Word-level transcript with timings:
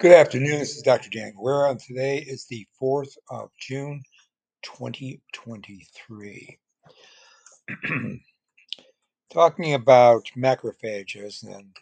Good 0.00 0.12
afternoon. 0.12 0.58
This 0.60 0.76
is 0.78 0.82
Dr. 0.82 1.10
Dan 1.10 1.34
Guerra, 1.34 1.72
and 1.72 1.78
today 1.78 2.20
is 2.26 2.46
the 2.46 2.66
4th 2.80 3.18
of 3.28 3.50
June, 3.60 4.02
2023. 4.62 6.58
Talking 9.30 9.74
about 9.74 10.30
macrophages 10.34 11.42
and 11.42 11.76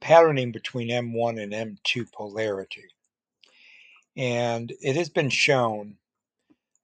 patterning 0.00 0.52
between 0.52 0.88
M1 0.90 1.42
and 1.42 1.52
M2 1.52 2.12
polarity. 2.12 2.86
And 4.16 4.72
it 4.80 4.94
has 4.94 5.08
been 5.08 5.30
shown 5.30 5.96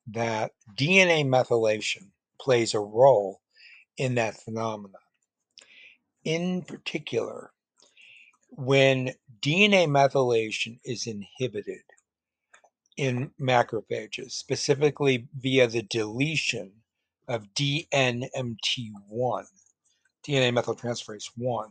that 0.08 0.54
DNA 0.76 1.24
methylation 1.24 2.08
plays 2.40 2.74
a 2.74 2.80
role 2.80 3.42
in 3.96 4.16
that 4.16 4.42
phenomenon. 4.42 5.00
In 6.24 6.62
particular, 6.62 7.52
when 8.50 9.12
DNA 9.40 9.86
methylation 9.86 10.78
is 10.84 11.06
inhibited 11.06 11.82
in 12.96 13.30
macrophages, 13.40 14.32
specifically 14.32 15.28
via 15.38 15.66
the 15.66 15.82
deletion 15.82 16.72
of 17.28 17.54
DNMT1, 17.54 19.44
DNA 20.26 20.52
methyltransferase 20.52 21.30
1, 21.36 21.68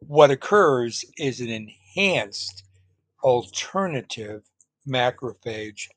what 0.00 0.30
occurs 0.30 1.04
is 1.18 1.40
an 1.40 1.48
enhanced 1.48 2.64
alternative 3.22 4.44
macrophage 4.86 5.88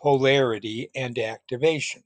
polarity 0.00 0.90
and 0.94 1.18
activation. 1.18 2.02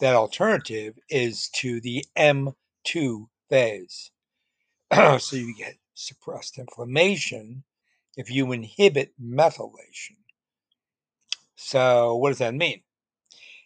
That 0.00 0.14
alternative 0.14 0.98
is 1.08 1.48
to 1.56 1.80
the 1.80 2.04
M2 2.16 3.26
phase. 3.48 4.10
so 4.92 5.36
you 5.36 5.54
get 5.56 5.76
suppressed 5.98 6.58
inflammation 6.58 7.64
if 8.16 8.30
you 8.30 8.52
inhibit 8.52 9.12
methylation. 9.20 10.16
So, 11.56 12.16
what 12.16 12.30
does 12.30 12.38
that 12.38 12.54
mean? 12.54 12.82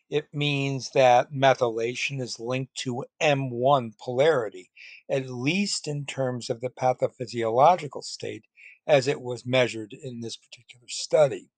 It 0.08 0.28
means 0.32 0.90
that 0.90 1.32
methylation 1.32 2.20
is 2.20 2.40
linked 2.40 2.74
to 2.76 3.04
M1 3.20 3.98
polarity, 3.98 4.70
at 5.08 5.30
least 5.30 5.88
in 5.88 6.04
terms 6.04 6.50
of 6.50 6.60
the 6.60 6.70
pathophysiological 6.70 8.02
state 8.02 8.44
as 8.86 9.06
it 9.06 9.20
was 9.20 9.46
measured 9.46 9.92
in 9.92 10.20
this 10.20 10.36
particular 10.36 10.88
study. 10.88 11.50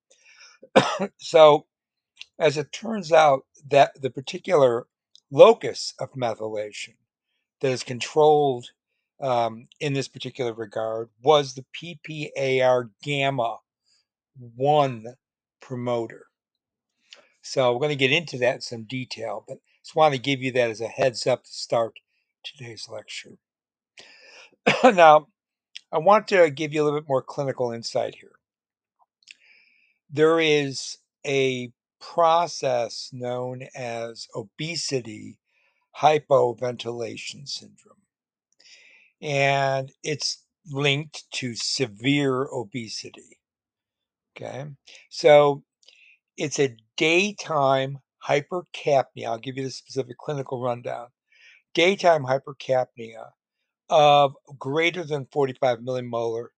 so, 1.19 1.66
as 2.38 2.56
it 2.56 2.72
turns 2.72 3.12
out, 3.12 3.44
that 3.69 4.00
the 4.00 4.11
particular 4.11 4.86
locus 5.31 5.94
of 5.98 6.12
methylation 6.12 6.94
that 7.61 7.72
is 7.72 7.83
controlled 7.83 8.70
um, 9.20 9.69
in 9.81 9.93
this 9.93 10.09
particular 10.09 10.53
regard 10.53 11.11
was 11.23 11.55
the 11.55 11.65
PPAR 11.75 12.91
gamma 13.03 13.59
1 14.56 15.05
promoter. 15.61 16.27
So 17.43 17.73
we're 17.73 17.81
going 17.81 17.91
to 17.91 17.97
get 17.97 18.12
into 18.12 18.39
that 18.39 18.56
in 18.56 18.61
some 18.61 18.84
detail, 18.84 19.45
but 19.47 19.59
just 19.83 19.95
want 19.95 20.15
to 20.15 20.21
give 20.21 20.41
you 20.41 20.51
that 20.53 20.71
as 20.71 20.81
a 20.81 20.89
heads 20.89 21.27
up 21.27 21.45
to 21.45 21.51
start 21.51 21.95
today's 22.43 22.89
lecture. 22.91 23.39
now, 24.84 25.28
I 25.93 25.99
want 25.99 26.27
to 26.28 26.51
give 26.51 26.73
you 26.73 26.83
a 26.83 26.84
little 26.84 26.99
bit 26.99 27.09
more 27.09 27.23
clinical 27.23 27.71
insight 27.71 28.17
here. 28.17 28.33
There 30.11 30.41
is 30.41 30.99
a 31.27 31.73
process 32.01 33.11
known 33.12 33.69
as 33.75 34.28
obesity 34.34 35.39
hypoventilation 36.01 37.49
syndrome 37.49 38.03
and 39.25 39.91
it's 40.03 40.44
linked 40.70 41.25
to 41.33 41.55
severe 41.56 42.47
obesity. 42.53 43.39
Okay, 44.36 44.66
so 45.08 45.64
it's 46.36 46.58
a 46.58 46.77
daytime 46.98 47.98
hypercapnia. 48.28 49.26
I'll 49.26 49.38
give 49.38 49.56
you 49.56 49.65
the 49.65 49.71
specific 49.71 50.19
clinical 50.19 50.60
rundown. 50.60 51.06
Daytime 51.72 52.25
hypercapnia 52.25 53.31
of 53.88 54.34
greater 54.59 55.04
than 55.04 55.26
45 55.32 55.78
millimolar 55.78 56.49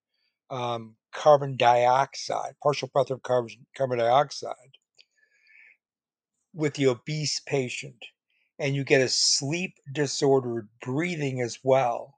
um, 0.49 0.95
carbon 1.13 1.55
dioxide, 1.55 2.55
partial 2.61 2.89
breath 2.91 3.11
of 3.11 3.23
carbon, 3.23 3.65
carbon 3.77 3.99
dioxide, 3.99 4.77
with 6.53 6.73
the 6.73 6.87
obese 6.87 7.39
patient. 7.45 8.03
And 8.59 8.75
you 8.75 8.83
get 8.83 9.01
a 9.01 9.07
sleep 9.07 9.75
disordered 9.93 10.67
breathing 10.81 11.41
as 11.41 11.59
well 11.63 12.16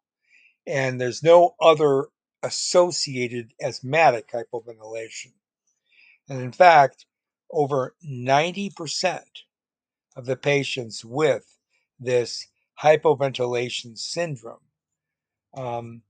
and 0.70 1.02
there's 1.02 1.24
no 1.24 1.56
other 1.60 2.06
associated 2.44 3.54
asthmatic 3.60 4.32
hypoventilation. 4.32 5.34
And 6.30 6.42
in 6.42 6.52
fact, 6.52 7.08
over 7.52 7.96
90% 8.08 9.22
of 10.16 10.28
the 10.28 10.36
patients 10.36 11.04
with 11.04 11.58
this 12.00 12.48
hypoventilation 12.82 13.98
syndrome 13.98 14.60
um, 15.56 16.04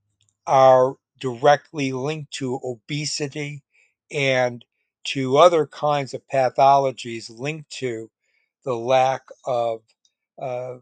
are 0.46 0.96
directly 1.18 1.92
linked 1.92 2.32
to 2.34 2.60
obesity 2.62 3.62
and 4.10 4.62
to 5.04 5.38
other 5.38 5.66
kinds 5.66 6.12
of 6.12 6.28
pathologies 6.28 7.30
linked 7.30 7.70
to 7.70 8.10
the 8.64 8.76
lack 8.76 9.22
of 9.46 9.80
uh, 10.38 10.76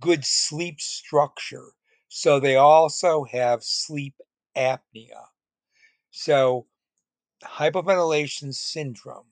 good 0.00 0.24
sleep 0.24 0.80
structure 0.80 1.72
so 2.08 2.40
they 2.40 2.56
also 2.56 3.24
have 3.24 3.62
sleep 3.62 4.14
apnea. 4.56 5.26
So 6.10 6.66
hypoventilation 7.44 8.54
syndrome, 8.54 9.26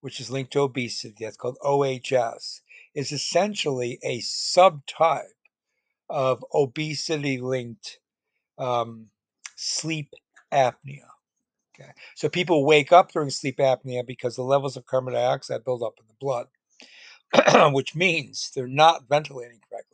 which 0.00 0.20
is 0.20 0.30
linked 0.30 0.52
to 0.52 0.60
obesity, 0.60 1.14
that's 1.24 1.36
called 1.36 1.58
OHS, 1.62 2.62
is 2.94 3.12
essentially 3.12 3.98
a 4.02 4.18
subtype 4.20 5.22
of 6.08 6.44
obesity 6.54 7.40
linked 7.40 7.98
um, 8.58 9.06
sleep 9.56 10.12
apnea. 10.52 11.06
Okay. 11.78 11.90
So 12.16 12.28
people 12.28 12.64
wake 12.64 12.92
up 12.92 13.12
during 13.12 13.30
sleep 13.30 13.58
apnea 13.58 14.04
because 14.06 14.36
the 14.36 14.42
levels 14.42 14.76
of 14.76 14.86
carbon 14.86 15.14
dioxide 15.14 15.64
build 15.64 15.82
up 15.82 15.94
in 16.00 16.06
the 16.08 16.14
blood, 16.20 17.72
which 17.74 17.94
means 17.94 18.50
they're 18.54 18.66
not 18.66 19.08
ventilating 19.08 19.60
correctly. 19.70 19.87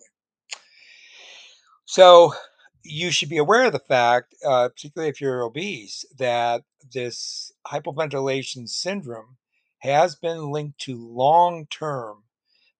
So 1.86 2.34
you 2.82 3.10
should 3.10 3.28
be 3.28 3.38
aware 3.38 3.64
of 3.64 3.72
the 3.72 3.78
fact, 3.78 4.34
uh, 4.44 4.68
particularly 4.68 5.10
if 5.10 5.20
you're 5.20 5.42
obese, 5.42 6.04
that 6.18 6.62
this 6.92 7.52
hypoventilation 7.66 8.68
syndrome 8.68 9.36
has 9.78 10.16
been 10.16 10.50
linked 10.50 10.78
to 10.80 10.96
long 10.96 11.66
term 11.66 12.24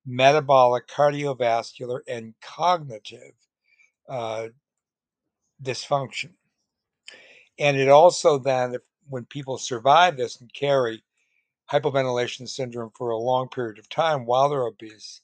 metabolic, 0.07 0.87
cardiovascular, 0.87 2.01
and 2.09 2.35
cognitive 2.43 3.35
uh, 4.09 4.49
dysfunction. 5.63 6.33
And 7.59 7.77
it 7.77 7.89
also 7.89 8.39
then, 8.39 8.75
if, 8.75 8.83
when 9.09 9.25
people 9.27 9.59
survive 9.59 10.17
this 10.17 10.41
and 10.41 10.53
carry 10.53 11.03
hypoventilation 11.71 12.49
syndrome 12.49 12.91
for 12.97 13.11
a 13.11 13.19
long 13.19 13.49
period 13.49 13.79
of 13.79 13.89
time 13.89 14.27
while 14.27 14.49
they're 14.49 14.67
obese, 14.67 15.21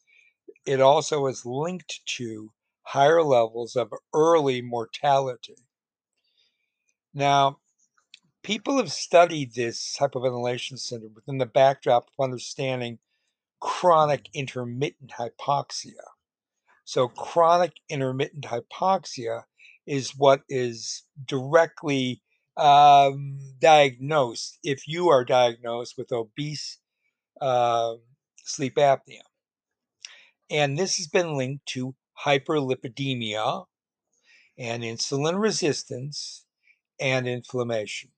it 0.67 0.81
also 0.81 1.27
is 1.27 1.45
linked 1.45 2.01
to 2.07 2.53
higher 2.91 3.23
levels 3.23 3.77
of 3.77 3.93
early 4.12 4.61
mortality. 4.61 5.55
Now, 7.15 7.59
people 8.43 8.78
have 8.78 8.91
studied 8.91 9.55
this 9.55 9.97
hypoventilation 10.01 10.77
syndrome 10.77 11.15
within 11.15 11.39
the 11.39 11.47
backdrop 11.47 12.09
of 12.09 12.25
understanding 12.25 12.99
chronic 13.61 14.29
intermittent 14.34 15.12
hypoxia. 15.12 16.03
So, 16.84 17.06
chronic 17.06 17.75
intermittent 17.89 18.45
hypoxia 18.47 19.45
is 19.87 20.17
what 20.17 20.43
is 20.49 21.05
directly 21.25 22.23
um, 22.56 23.38
diagnosed 23.61 24.59
if 24.64 24.88
you 24.88 25.11
are 25.11 25.25
diagnosed 25.25 25.94
with 25.97 26.11
obese 26.11 26.79
uh, 27.41 27.94
sleep 28.44 28.75
apnea. 28.75 29.23
And 30.50 30.76
this 30.76 30.97
has 30.97 31.06
been 31.06 31.37
linked 31.37 31.67
to 31.67 31.94
hyperlipidemia 32.25 33.67
and 34.58 34.82
insulin 34.82 35.40
resistance 35.40 36.44
and 37.00 37.28
inflammation. 37.28 38.11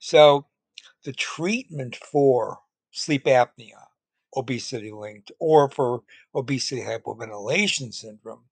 So, 0.00 0.48
the 1.04 1.12
treatment 1.12 1.96
for 1.96 2.60
sleep 2.90 3.24
apnea, 3.26 3.88
obesity 4.36 4.92
linked, 4.92 5.32
or 5.38 5.70
for 5.70 6.04
obesity 6.34 6.82
hypoventilation 6.82 7.94
syndrome, 7.94 8.44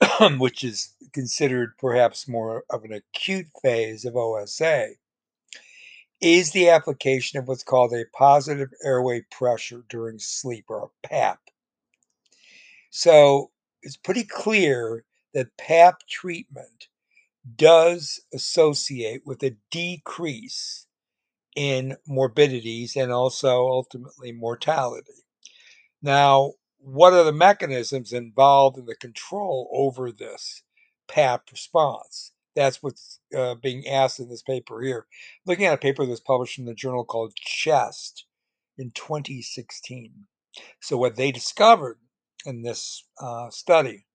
which 0.38 0.64
is 0.64 0.94
considered 1.12 1.76
perhaps 1.78 2.26
more 2.28 2.64
of 2.70 2.84
an 2.84 2.92
acute 2.92 3.48
phase 3.62 4.04
of 4.04 4.16
OSA, 4.16 4.94
is 6.22 6.52
the 6.52 6.68
application 6.70 7.38
of 7.38 7.48
what's 7.48 7.64
called 7.64 7.92
a 7.92 8.04
positive 8.16 8.72
airway 8.84 9.20
pressure 9.30 9.84
during 9.88 10.18
sleep, 10.18 10.64
or 10.68 10.84
a 10.84 11.06
PAP. 11.06 11.41
So 12.94 13.50
it's 13.80 13.96
pretty 13.96 14.24
clear 14.24 15.06
that 15.32 15.56
PAP 15.56 16.06
treatment 16.10 16.88
does 17.56 18.20
associate 18.34 19.22
with 19.24 19.42
a 19.42 19.56
decrease 19.70 20.86
in 21.56 21.96
morbidities 22.06 22.94
and 22.94 23.10
also 23.10 23.66
ultimately 23.66 24.30
mortality. 24.30 25.24
Now, 26.02 26.52
what 26.78 27.14
are 27.14 27.24
the 27.24 27.32
mechanisms 27.32 28.12
involved 28.12 28.76
in 28.76 28.84
the 28.84 28.94
control 28.94 29.70
over 29.72 30.12
this 30.12 30.62
PAP 31.08 31.50
response? 31.50 32.32
That's 32.54 32.82
what's 32.82 33.20
uh, 33.34 33.54
being 33.54 33.88
asked 33.88 34.20
in 34.20 34.28
this 34.28 34.42
paper 34.42 34.82
here. 34.82 35.06
Looking 35.46 35.64
at 35.64 35.74
a 35.74 35.78
paper 35.78 36.04
that 36.04 36.10
was 36.10 36.20
published 36.20 36.58
in 36.58 36.66
the 36.66 36.74
journal 36.74 37.06
called 37.06 37.36
Chest 37.36 38.26
in 38.76 38.90
2016. 38.90 40.26
So, 40.82 40.98
what 40.98 41.16
they 41.16 41.32
discovered 41.32 41.96
in 42.46 42.62
this 42.62 43.04
uh, 43.20 43.50
study 43.50 44.06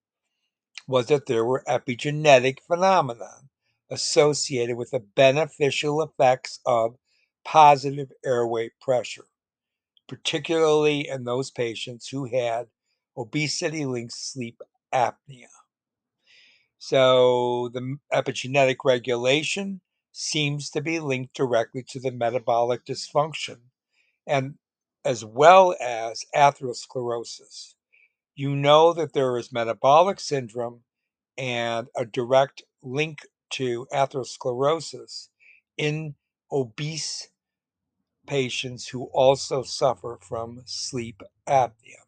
was 0.88 1.08
that 1.08 1.26
there 1.26 1.46
were 1.46 1.64
epigenetic 1.68 2.60
phenomena 2.68 3.42
associated 3.90 4.78
with 4.78 4.92
the 4.92 5.00
beneficial 5.00 6.02
effects 6.02 6.60
of 6.66 6.98
positive 7.46 8.12
airway 8.26 8.70
pressure, 8.82 9.26
particularly 10.08 11.08
in 11.08 11.24
those 11.24 11.52
patients 11.52 12.10
who 12.10 12.26
had 12.26 12.68
obesity 13.18 13.86
linked 13.86 14.14
sleep 14.14 14.62
apnea. 14.94 15.48
So, 16.80 17.70
the 17.70 17.98
epigenetic 18.14 18.78
regulation 18.86 19.82
seems 20.12 20.70
to 20.72 20.82
be 20.82 21.00
linked 21.00 21.36
directly 21.36 21.84
to 21.90 22.00
the 22.00 22.12
metabolic 22.12 22.86
dysfunction 22.86 23.60
and 24.28 24.56
as 25.06 25.24
well 25.24 25.76
as 25.80 26.26
atherosclerosis. 26.36 27.76
You 28.38 28.56
know 28.56 28.94
that 28.94 29.14
there 29.14 29.36
is 29.40 29.52
metabolic 29.52 30.20
syndrome 30.20 30.82
and 31.40 31.88
a 31.98 32.06
direct 32.06 32.62
link 32.84 33.22
to 33.54 33.88
atherosclerosis 33.92 35.30
in 35.76 36.14
obese 36.52 37.30
patients 38.28 38.90
who 38.90 39.06
also 39.06 39.64
suffer 39.64 40.20
from 40.22 40.62
sleep 40.66 41.24
apnea. 41.50 42.04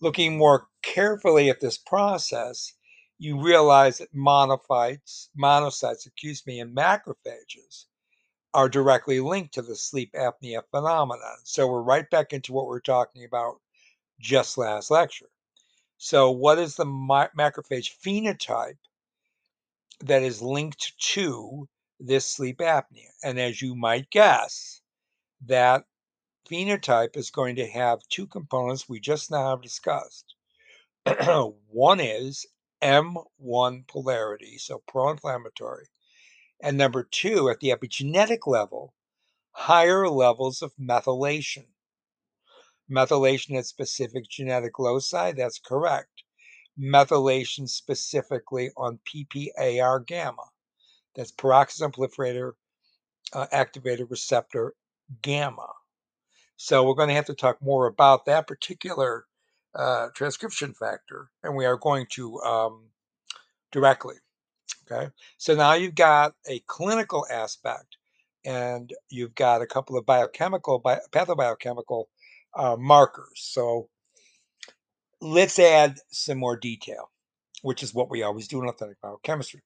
Looking 0.00 0.36
more 0.36 0.66
carefully 0.82 1.48
at 1.48 1.60
this 1.60 1.78
process, 1.78 2.72
you 3.16 3.40
realize 3.40 3.98
that 3.98 4.12
monophytes, 4.12 5.28
monocytes, 5.40 6.06
excuse 6.06 6.44
me, 6.44 6.58
and 6.58 6.76
macrophages 6.76 7.84
are 8.52 8.68
directly 8.68 9.20
linked 9.20 9.54
to 9.54 9.62
the 9.62 9.76
sleep 9.76 10.12
apnea 10.14 10.62
phenomenon. 10.72 11.36
So 11.44 11.68
we're 11.68 11.82
right 11.82 12.10
back 12.10 12.32
into 12.32 12.52
what 12.52 12.68
we 12.68 12.76
are 12.76 12.80
talking 12.80 13.24
about 13.24 13.60
just 14.20 14.58
last 14.58 14.90
lecture. 14.90 15.30
So, 15.98 16.30
what 16.30 16.58
is 16.58 16.76
the 16.76 16.84
macrophage 16.84 17.90
phenotype 18.04 18.78
that 20.00 20.22
is 20.22 20.40
linked 20.40 20.98
to 21.12 21.68
this 21.98 22.26
sleep 22.26 22.58
apnea? 22.58 23.10
And 23.22 23.38
as 23.40 23.60
you 23.60 23.74
might 23.74 24.10
guess, 24.10 24.80
that 25.46 25.84
phenotype 26.48 27.16
is 27.16 27.30
going 27.30 27.56
to 27.56 27.66
have 27.66 28.06
two 28.08 28.26
components 28.26 28.88
we 28.88 29.00
just 29.00 29.30
now 29.30 29.50
have 29.50 29.62
discussed. 29.62 30.34
One 31.68 32.00
is 32.00 32.46
M1 32.82 33.86
polarity, 33.86 34.58
so 34.58 34.82
pro 34.86 35.10
inflammatory. 35.10 35.86
And 36.62 36.76
number 36.76 37.02
two, 37.02 37.48
at 37.48 37.60
the 37.60 37.70
epigenetic 37.70 38.46
level, 38.46 38.94
higher 39.52 40.08
levels 40.08 40.62
of 40.62 40.74
methylation. 40.76 41.66
Methylation 42.90 43.56
at 43.56 43.66
specific 43.66 44.28
genetic 44.28 44.78
loci, 44.78 45.32
that's 45.32 45.58
correct. 45.58 46.24
Methylation 46.78 47.68
specifically 47.68 48.70
on 48.76 48.98
PPAR 49.06 50.06
gamma, 50.06 50.44
that's 51.14 51.32
peroxisome 51.32 51.94
proliferator 51.94 52.52
uh, 53.32 53.46
activator 53.52 54.10
receptor 54.10 54.74
gamma. 55.22 55.68
So 56.56 56.84
we're 56.84 56.94
going 56.94 57.08
to 57.08 57.14
have 57.14 57.26
to 57.26 57.34
talk 57.34 57.62
more 57.62 57.86
about 57.86 58.26
that 58.26 58.46
particular 58.46 59.24
uh, 59.74 60.08
transcription 60.14 60.74
factor, 60.74 61.30
and 61.42 61.56
we 61.56 61.64
are 61.64 61.76
going 61.76 62.06
to 62.12 62.38
um, 62.40 62.90
directly. 63.72 64.16
Okay, 64.90 65.10
so 65.38 65.54
now 65.54 65.74
you've 65.74 65.94
got 65.94 66.34
a 66.48 66.60
clinical 66.66 67.26
aspect, 67.30 67.96
and 68.44 68.92
you've 69.08 69.34
got 69.34 69.62
a 69.62 69.66
couple 69.66 69.96
of 69.96 70.04
biochemical, 70.04 70.80
bi- 70.80 71.00
pathobiochemical 71.12 72.06
uh, 72.56 72.76
markers. 72.78 73.34
So 73.36 73.88
let's 75.20 75.58
add 75.58 75.98
some 76.10 76.38
more 76.38 76.56
detail, 76.56 77.10
which 77.62 77.82
is 77.82 77.94
what 77.94 78.10
we 78.10 78.22
always 78.22 78.48
do 78.48 78.62
in 78.62 78.68
authentic 78.68 79.00
biochemistry. 79.00 79.62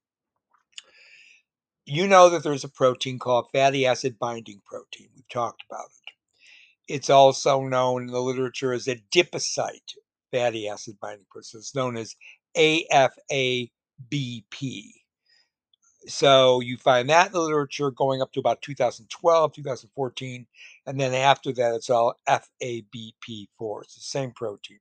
You 1.86 2.08
know 2.08 2.30
that 2.30 2.42
there's 2.42 2.64
a 2.64 2.68
protein 2.68 3.18
called 3.18 3.48
fatty 3.52 3.86
acid 3.86 4.18
binding 4.18 4.62
protein. 4.64 5.08
We've 5.14 5.28
talked 5.28 5.62
about 5.70 5.86
it. 5.86 6.94
It's 6.94 7.10
also 7.10 7.62
known 7.62 8.02
in 8.02 8.08
the 8.08 8.20
literature 8.20 8.72
as 8.72 8.86
adipocyte 8.86 9.94
fatty 10.32 10.68
acid 10.68 10.96
binding 11.00 11.26
protein. 11.30 11.58
It's 11.58 11.74
known 11.74 11.96
as 11.96 12.14
AFABP. 12.56 13.70
So 16.06 16.60
you 16.60 16.76
find 16.76 17.08
that 17.10 17.28
in 17.28 17.32
the 17.32 17.40
literature 17.40 17.90
going 17.90 18.20
up 18.20 18.32
to 18.32 18.40
about 18.40 18.62
2012, 18.62 19.52
2014, 19.54 20.46
and 20.86 21.00
then 21.00 21.14
after 21.14 21.52
that, 21.52 21.74
it's 21.74 21.90
all 21.90 22.18
FABP4. 22.28 23.82
It's 23.82 23.94
the 23.94 24.00
same 24.00 24.32
protein. 24.32 24.80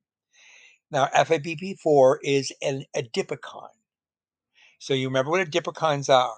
Now, 0.92 1.06
FABP4 1.16 2.18
is 2.24 2.52
an 2.62 2.86
adipokine. 2.96 3.70
So 4.80 4.94
you 4.94 5.08
remember 5.08 5.32
what 5.32 5.50
adipokines 5.50 6.10
are? 6.14 6.36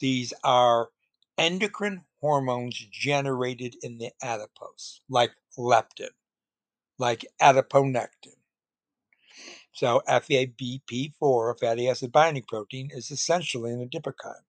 These 0.00 0.32
are 0.44 0.90
endocrine 1.38 2.04
hormones 2.20 2.76
generated 2.92 3.76
in 3.82 3.98
the 3.98 4.10
adipose, 4.22 5.00
like 5.08 5.32
leptin, 5.58 6.10
like 6.98 7.26
adiponectin. 7.42 8.36
So 9.74 10.02
FABP4, 10.08 11.58
fatty 11.58 11.88
acid 11.88 12.12
binding 12.12 12.44
protein, 12.44 12.90
is 12.92 13.10
essentially 13.10 13.72
an 13.72 13.88
adipokine. 13.88 14.44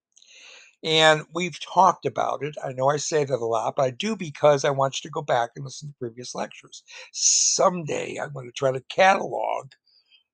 And 0.83 1.23
we've 1.33 1.59
talked 1.59 2.05
about 2.05 2.43
it. 2.43 2.55
I 2.63 2.73
know 2.73 2.89
I 2.89 2.97
say 2.97 3.23
that 3.23 3.33
a 3.33 3.45
lot, 3.45 3.75
but 3.75 3.85
I 3.85 3.89
do 3.89 4.15
because 4.15 4.63
I 4.63 4.69
want 4.69 5.03
you 5.03 5.09
to 5.09 5.11
go 5.11 5.23
back 5.23 5.49
and 5.55 5.65
listen 5.65 5.89
to 5.89 5.95
previous 5.97 6.35
lectures. 6.35 6.83
Someday 7.11 8.17
I'm 8.21 8.33
going 8.33 8.45
to 8.45 8.51
try 8.51 8.71
to 8.71 8.81
catalog 8.81 9.71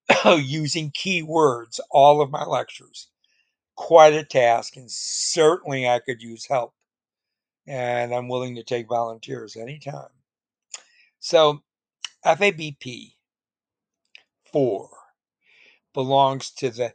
using 0.26 0.92
keywords 0.92 1.80
all 1.90 2.22
of 2.22 2.30
my 2.30 2.44
lectures. 2.44 3.08
Quite 3.78 4.14
a 4.14 4.26
task, 4.26 4.76
and 4.76 4.92
certainly 4.92 5.88
I 5.88 6.00
could 6.00 6.22
use 6.22 6.46
help 6.46 6.74
and 7.66 8.14
I'm 8.14 8.28
willing 8.28 8.56
to 8.56 8.64
take 8.64 8.90
volunteers 8.90 9.56
anytime. 9.56 10.10
So, 11.20 11.62
FABP 12.26 13.14
4 14.52 14.90
belongs 15.94 16.52
to 16.52 16.70
the 16.70 16.94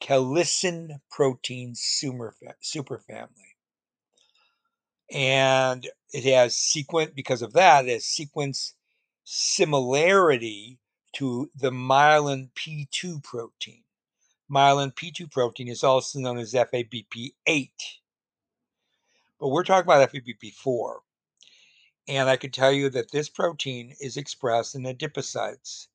calycin 0.00 1.00
protein 1.10 1.74
superfamily. 1.74 3.28
And 5.10 5.88
it 6.12 6.24
has 6.24 6.56
sequence, 6.56 7.12
because 7.14 7.42
of 7.42 7.54
that, 7.54 7.86
it 7.86 7.92
has 7.92 8.04
sequence 8.04 8.74
similarity 9.24 10.78
to 11.14 11.50
the 11.56 11.70
myelin 11.70 12.50
P2 12.52 13.22
protein. 13.22 13.82
Myelin 14.50 14.94
P2 14.94 15.30
protein 15.30 15.68
is 15.68 15.82
also 15.82 16.18
known 16.18 16.38
as 16.38 16.52
FABP8 16.52 17.70
but 19.38 19.48
we're 19.48 19.64
talking 19.64 19.86
about 19.86 20.10
FABP4. 20.10 20.96
And 22.08 22.28
I 22.28 22.36
can 22.36 22.50
tell 22.50 22.72
you 22.72 22.90
that 22.90 23.10
this 23.10 23.28
protein 23.28 23.94
is 24.00 24.16
expressed 24.16 24.74
in 24.74 24.82
adipocytes 24.82 25.88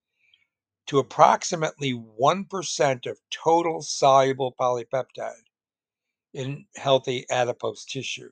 to 0.87 0.99
approximately 0.99 1.93
1% 1.93 3.05
of 3.05 3.19
total 3.29 3.81
soluble 3.81 4.53
polypeptide 4.59 5.47
in 6.33 6.65
healthy 6.75 7.25
adipose 7.29 7.85
tissue. 7.85 8.31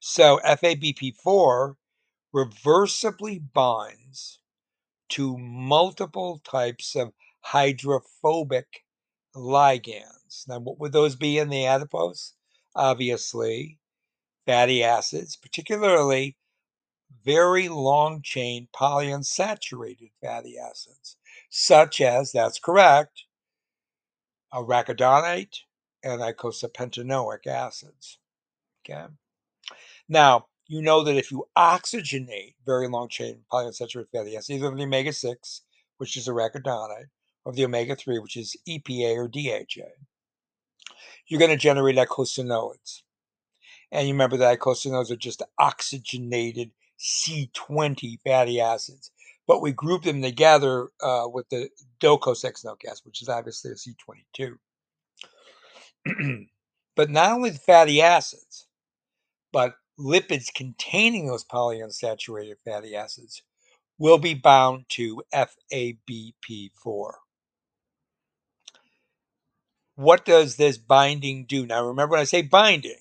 So 0.00 0.40
FABP4 0.44 1.76
reversibly 2.34 3.42
binds 3.52 4.40
to 5.10 5.36
multiple 5.36 6.40
types 6.44 6.96
of 6.96 7.12
hydrophobic 7.40 8.84
ligands. 9.36 10.48
Now, 10.48 10.60
what 10.60 10.78
would 10.78 10.92
those 10.92 11.16
be 11.16 11.38
in 11.38 11.50
the 11.50 11.66
adipose? 11.66 12.32
Obviously, 12.74 13.78
fatty 14.46 14.82
acids, 14.82 15.36
particularly 15.36 16.36
very 17.24 17.68
long 17.68 18.22
chain 18.22 18.68
polyunsaturated 18.74 20.10
fatty 20.22 20.58
acids, 20.58 21.16
such 21.54 22.00
as, 22.00 22.32
that's 22.32 22.58
correct, 22.58 23.24
arachidonate 24.54 25.58
and 26.02 26.22
eicosapentaenoic 26.22 27.46
acids. 27.46 28.16
Okay. 28.80 29.04
Now, 30.08 30.46
you 30.66 30.80
know 30.80 31.04
that 31.04 31.16
if 31.16 31.30
you 31.30 31.44
oxygenate 31.56 32.54
very 32.64 32.88
long 32.88 33.10
chain 33.10 33.40
polyunsaturated 33.52 34.06
fatty 34.10 34.34
acids, 34.34 34.50
either 34.50 34.74
the 34.74 34.82
omega 34.82 35.12
6, 35.12 35.60
which 35.98 36.16
is 36.16 36.26
arachidonate, 36.26 37.10
or 37.44 37.52
the 37.52 37.66
omega 37.66 37.96
3, 37.96 38.18
which 38.18 38.38
is 38.38 38.56
EPA 38.66 39.16
or 39.16 39.28
DHA, 39.28 39.90
you're 41.26 41.38
going 41.38 41.50
to 41.50 41.56
generate 41.58 41.96
icosanoids. 41.96 43.02
And 43.90 44.08
you 44.08 44.14
remember 44.14 44.38
that 44.38 44.58
icosanoids 44.58 45.10
are 45.10 45.16
just 45.16 45.42
oxygenated 45.60 46.70
C20 46.98 48.20
fatty 48.24 48.58
acids. 48.58 49.10
But 49.46 49.62
we 49.62 49.72
group 49.72 50.04
them 50.04 50.22
together 50.22 50.88
uh, 51.02 51.24
with 51.26 51.48
the 51.50 51.68
docosahexaenoic 52.00 52.84
acid, 52.88 53.04
which 53.04 53.22
is 53.22 53.28
obviously 53.28 53.72
a 53.72 53.74
C22. 53.74 54.56
but 56.96 57.10
not 57.10 57.32
only 57.32 57.50
the 57.50 57.58
fatty 57.58 58.00
acids, 58.02 58.66
but 59.52 59.74
lipids 59.98 60.52
containing 60.54 61.26
those 61.26 61.44
polyunsaturated 61.44 62.56
fatty 62.64 62.96
acids 62.96 63.42
will 63.98 64.18
be 64.18 64.34
bound 64.34 64.84
to 64.90 65.22
FABP4. 65.34 67.12
What 69.94 70.24
does 70.24 70.56
this 70.56 70.78
binding 70.78 71.44
do? 71.46 71.66
Now, 71.66 71.86
remember 71.86 72.12
when 72.12 72.20
I 72.20 72.24
say 72.24 72.42
binding, 72.42 72.96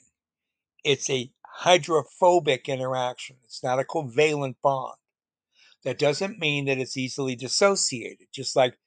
it's 0.84 1.10
a 1.10 1.32
hydrophobic 1.46 2.70
interaction. 2.70 3.38
It's 3.46 3.64
not 3.64 3.80
a 3.80 3.84
covalent 3.84 4.56
bond. 4.62 4.96
That 5.84 6.00
doesn't 6.00 6.40
mean 6.40 6.66
that 6.66 6.78
it's 6.78 6.98
easily 6.98 7.36
dissociated, 7.36 8.28
just 8.32 8.56
like 8.56 8.78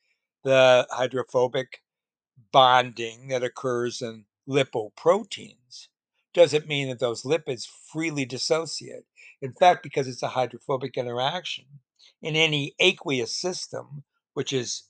the 0.45 0.87
hydrophobic 0.91 1.83
bonding 2.53 3.29
that 3.29 3.43
occurs 3.43 4.01
in 4.01 4.27
lipoproteins 4.49 5.89
doesn't 6.35 6.67
mean 6.67 6.89
that 6.89 6.99
those 6.99 7.23
lipids 7.23 7.67
freely 7.93 8.25
dissociate. 8.25 9.07
In 9.41 9.53
fact, 9.53 9.83
because 9.83 10.09
it's 10.09 10.23
a 10.23 10.29
hydrophobic 10.29 10.97
interaction, 10.97 11.65
in 12.21 12.37
any 12.37 12.75
aqueous 12.79 13.35
system, 13.37 14.05
which 14.35 14.53
is 14.53 14.85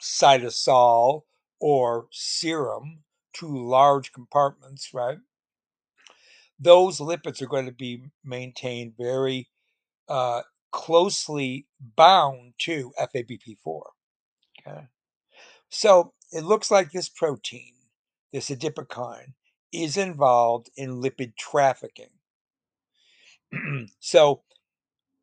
cytosol 0.00 1.22
or 1.60 2.08
serum, 2.10 3.04
two 3.32 3.66
large 3.66 4.12
compartments, 4.12 4.90
right? 4.92 5.18
Those 6.58 6.98
lipids 6.98 7.40
are 7.42 7.46
going 7.46 7.66
to 7.66 7.72
be 7.72 8.04
maintained 8.24 8.94
very 8.98 9.48
uh, 10.08 10.42
closely 10.72 11.66
bound 11.80 12.54
to 12.58 12.92
FABP4. 12.98 13.82
Okay. 14.66 14.86
So 15.68 16.12
it 16.32 16.44
looks 16.44 16.70
like 16.70 16.90
this 16.90 17.08
protein, 17.08 17.74
this 18.32 18.50
adipokine, 18.50 19.34
is 19.72 19.96
involved 19.96 20.70
in 20.76 21.00
lipid 21.00 21.36
trafficking. 21.36 22.10
so 24.00 24.42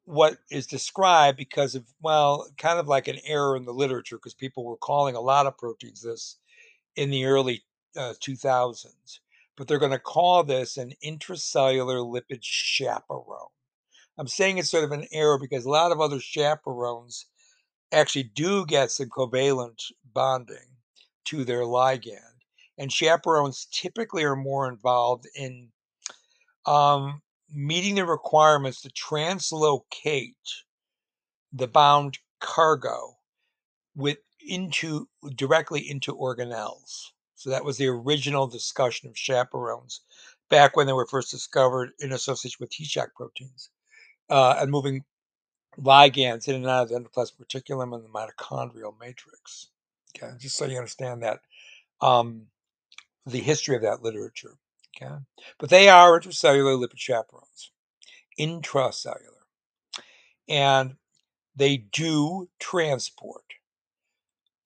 what 0.10 0.38
is 0.50 0.66
described 0.66 1.38
because 1.38 1.76
of 1.76 1.86
well 2.02 2.48
kind 2.58 2.80
of 2.80 2.88
like 2.88 3.08
an 3.08 3.20
error 3.26 3.56
in 3.56 3.66
the 3.66 3.74
literature 3.74 4.18
because 4.18 4.34
people 4.34 4.66
were 4.66 4.76
calling 4.76 5.16
a 5.16 5.22
lot 5.22 5.46
of 5.46 5.56
proteins 5.56 6.02
this 6.02 6.38
in 6.96 7.12
the 7.12 7.26
early 7.26 7.62
uh, 7.96 8.14
2000s 8.20 9.20
but 9.56 9.68
they're 9.68 9.78
going 9.78 9.92
to 9.92 10.00
call 10.00 10.44
this 10.44 10.78
an 10.78 10.94
intracellular 11.06 12.04
lipid 12.04 12.40
chaperone 12.42 13.50
i'm 14.20 14.28
saying 14.28 14.58
it's 14.58 14.70
sort 14.70 14.84
of 14.84 14.92
an 14.92 15.08
error 15.12 15.40
because 15.40 15.66
a 15.66 15.70
lot 15.70 15.92
of 15.92 16.00
other 16.00 16.20
chaperones 16.20 17.26
actually 17.92 18.24
do 18.24 18.66
get 18.66 18.92
some 18.92 19.10
covalent 19.10 19.92
bonding 20.14 20.78
to 21.26 21.44
their 21.44 21.62
ligand 21.62 22.30
and 22.80 22.94
chaperones 22.94 23.68
typically 23.72 24.24
are 24.24 24.38
more 24.38 24.70
involved 24.70 25.28
in 25.36 25.70
um, 26.66 27.22
meeting 27.54 27.96
the 27.96 28.06
requirements 28.06 28.82
to 28.82 28.90
translocate 28.90 30.36
the 31.52 31.68
bound 31.68 32.18
cargo 32.40 33.18
with 33.96 34.18
into 34.40 35.10
directly 35.36 35.82
into 35.90 36.16
organelles. 36.16 37.08
So 37.36 37.50
that 37.50 37.66
was 37.66 37.78
the 37.78 37.88
original 37.88 38.48
discussion 38.48 39.10
of 39.10 39.18
chaperones 39.18 40.02
back 40.50 40.78
when 40.78 40.88
they 40.88 40.94
were 40.94 41.08
first 41.08 41.32
discovered 41.32 41.92
in 42.00 42.14
association 42.14 42.58
with 42.62 42.74
heat 42.74 42.88
shock 42.88 43.10
proteins 43.16 43.70
uh, 44.30 44.56
and 44.60 44.72
moving 44.72 45.04
ligands 45.80 46.48
in 46.48 46.56
and 46.56 46.68
out 46.68 46.84
of 46.84 46.90
the 46.90 46.96
endoplasmic 46.96 47.46
reticulum 47.46 47.96
and 47.96 48.04
the 48.04 48.10
mitochondrial 48.10 48.94
matrix. 49.00 49.68
Okay, 50.18 50.34
just 50.40 50.58
so 50.58 50.66
you 50.66 50.78
understand 50.78 51.24
that 51.24 51.40
um, 52.02 52.48
the 53.26 53.40
history 53.40 53.76
of 53.76 53.82
that 53.84 54.04
literature. 54.04 54.58
Okay, 55.02 55.14
but 55.60 55.70
they 55.70 55.90
are 55.90 56.20
intracellular 56.20 56.78
lipid 56.78 56.98
chaperones, 56.98 57.72
intracellular, 58.40 59.46
and 60.48 60.96
they 61.56 61.78
do 61.78 62.50
transport 62.60 63.44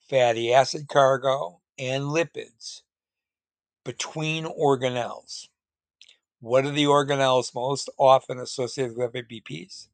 fatty 0.09 0.53
acid 0.53 0.87
cargo 0.87 1.61
and 1.77 2.03
lipids 2.05 2.81
between 3.83 4.45
organelles. 4.45 5.47
What 6.43 6.65
are 6.65 6.71
the 6.71 6.83
organelles 6.83 7.55
most 7.55 7.89
often 7.97 8.37
associated 8.37 8.97
with 8.97 9.13
FABPs? 9.13 9.87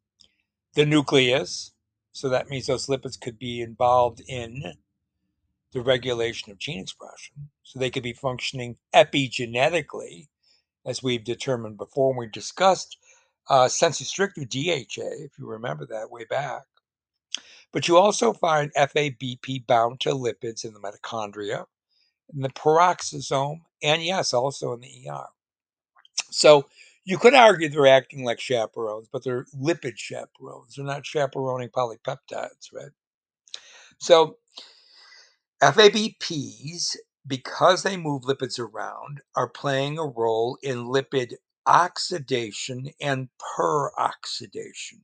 The 0.73 0.83
nucleus. 0.83 1.73
So 2.11 2.27
that 2.29 2.49
means 2.49 2.65
those 2.65 2.87
lipids 2.87 3.21
could 3.21 3.37
be 3.37 3.61
involved 3.61 4.23
in 4.27 4.73
the 5.73 5.81
regulation 5.81 6.51
of 6.51 6.57
gene 6.57 6.79
expression. 6.79 7.49
So 7.61 7.77
they 7.77 7.91
could 7.91 8.01
be 8.01 8.13
functioning 8.13 8.77
epigenetically, 8.95 10.29
as 10.87 11.03
we've 11.03 11.23
determined 11.23 11.77
before 11.77 12.15
when 12.15 12.17
we 12.17 12.31
discussed 12.31 12.97
uh, 13.47 13.67
sensu 13.67 14.03
stricto 14.03 14.49
DHA, 14.49 15.23
if 15.25 15.37
you 15.37 15.45
remember 15.45 15.85
that 15.85 16.09
way 16.09 16.25
back. 16.27 16.63
But 17.71 17.87
you 17.87 17.97
also 17.97 18.33
find 18.33 18.73
FABP 18.73 19.67
bound 19.67 19.99
to 19.99 20.13
lipids 20.13 20.65
in 20.65 20.73
the 20.73 20.79
mitochondria, 20.79 21.65
in 22.33 22.41
the 22.41 22.49
peroxisome, 22.49 23.61
and 23.83 24.03
yes, 24.03 24.33
also 24.33 24.73
in 24.73 24.79
the 24.79 25.09
ER. 25.11 25.27
So 26.31 26.67
you 27.05 27.17
could 27.17 27.35
argue 27.35 27.69
they're 27.69 27.87
acting 27.87 28.23
like 28.25 28.39
chaperones, 28.39 29.07
but 29.11 29.23
they're 29.23 29.45
lipid 29.59 29.97
chaperones. 29.97 30.75
They're 30.75 30.85
not 30.85 31.05
chaperoning 31.05 31.69
polypeptides, 31.69 32.73
right? 32.73 32.91
So 33.99 34.37
FABPs, 35.61 36.97
because 37.27 37.83
they 37.83 37.97
move 37.97 38.23
lipids 38.23 38.59
around, 38.59 39.21
are 39.35 39.49
playing 39.49 39.97
a 39.99 40.05
role 40.05 40.57
in 40.63 40.85
lipid 40.87 41.35
oxidation 41.67 42.91
and 43.01 43.29
peroxidation 43.59 45.01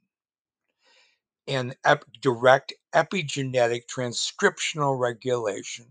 and 1.48 1.76
ep- 1.86 2.06
direct 2.22 2.74
epigenetic 2.96 3.84
transcriptional 3.88 5.00
regulation, 5.00 5.88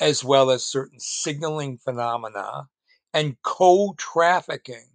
as 0.00 0.24
well 0.24 0.50
as 0.50 0.64
certain 0.66 1.00
signaling 1.00 1.78
phenomena 1.78 2.68
and 3.14 3.40
co 3.42 3.94
trafficking 3.96 4.88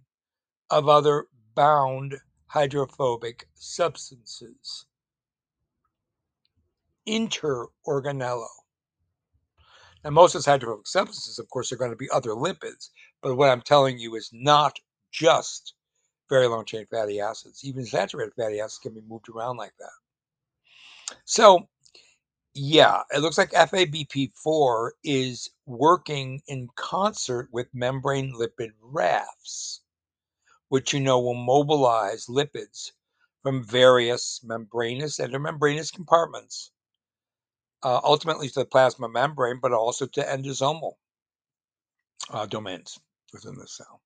of 0.70 0.88
other 0.88 1.26
bound 1.56 2.16
hydrophobic 2.46 3.48
substances. 3.54 4.86
Interorganello. 7.08 8.46
Now, 10.04 10.10
most 10.10 10.34
of 10.34 10.40
these 10.40 10.46
hydrophobic 10.46 10.86
substances, 10.86 11.38
of 11.38 11.48
course, 11.48 11.72
are 11.72 11.76
going 11.76 11.90
to 11.90 11.96
be 11.96 12.10
other 12.10 12.30
lipids, 12.30 12.90
but 13.22 13.36
what 13.36 13.50
I'm 13.50 13.62
telling 13.62 13.98
you 13.98 14.14
is 14.14 14.30
not 14.32 14.78
just 15.10 15.74
very 16.28 16.46
long 16.46 16.64
chain 16.64 16.86
fatty 16.90 17.20
acids. 17.20 17.64
Even 17.64 17.84
saturated 17.84 18.34
fatty 18.34 18.60
acids 18.60 18.78
can 18.78 18.94
be 18.94 19.02
moved 19.08 19.28
around 19.28 19.56
like 19.56 19.74
that. 19.78 21.16
So, 21.24 21.68
yeah, 22.62 23.04
it 23.10 23.20
looks 23.20 23.38
like 23.38 23.52
FABP4 23.52 24.90
is 25.02 25.48
working 25.64 26.42
in 26.46 26.68
concert 26.76 27.48
with 27.50 27.72
membrane 27.72 28.34
lipid 28.34 28.72
rafts, 28.82 29.80
which 30.68 30.92
you 30.92 31.00
know 31.00 31.20
will 31.20 31.32
mobilize 31.32 32.26
lipids 32.26 32.90
from 33.42 33.64
various 33.64 34.42
membranous 34.44 35.18
and 35.18 35.32
intermembranous 35.32 35.90
compartments, 35.90 36.70
uh, 37.82 37.98
ultimately 38.04 38.50
to 38.50 38.60
the 38.60 38.66
plasma 38.66 39.08
membrane, 39.08 39.58
but 39.62 39.72
also 39.72 40.04
to 40.04 40.20
endosomal 40.20 40.96
uh, 42.28 42.44
domains 42.44 43.00
within 43.32 43.54
the 43.54 43.66
cell. 43.66 44.02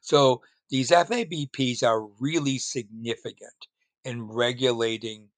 So 0.00 0.42
these 0.70 0.90
FABPs 0.90 1.84
are 1.84 2.04
really 2.18 2.58
significant 2.58 3.68
in 4.04 4.26
regulating 4.26 5.28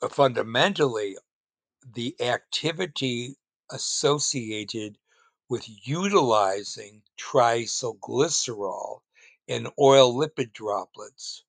Uh, 0.00 0.08
fundamentally 0.08 1.16
the 1.94 2.14
activity 2.20 3.34
associated 3.68 4.96
with 5.48 5.64
utilizing 5.88 7.02
triacylglycerol 7.18 9.00
in 9.48 9.66
oil 9.80 10.14
lipid 10.14 10.52
droplets 10.52 11.42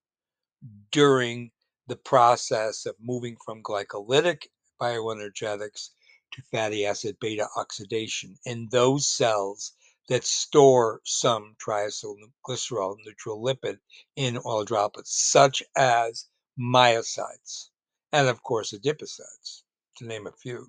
during 0.90 1.52
the 1.86 1.96
process 1.96 2.88
of 2.88 2.96
moving 3.00 3.38
from 3.46 3.62
glycolytic 3.62 4.48
bioenergetics 4.82 5.92
to 6.32 6.42
fatty 6.50 6.88
acid 6.88 7.20
beta 7.20 7.48
oxidation 7.56 8.36
in 8.46 8.68
those 8.70 9.08
cells 9.08 9.74
that 10.08 10.26
store 10.26 11.02
some 11.04 11.56
triacylglycerol 11.64 12.98
neutral 13.06 13.40
lipid 13.40 13.80
in 14.16 14.40
oil 14.44 14.66
droplets, 14.66 15.14
such 15.14 15.62
as 15.76 16.26
myocytes 16.60 17.70
and, 18.14 18.30
of 18.30 18.44
course, 18.44 18.74
adipocytes, 18.74 19.64
to 19.98 20.06
name 20.06 20.28
a 20.28 20.32
few. 20.32 20.68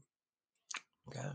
Okay. 1.08 1.28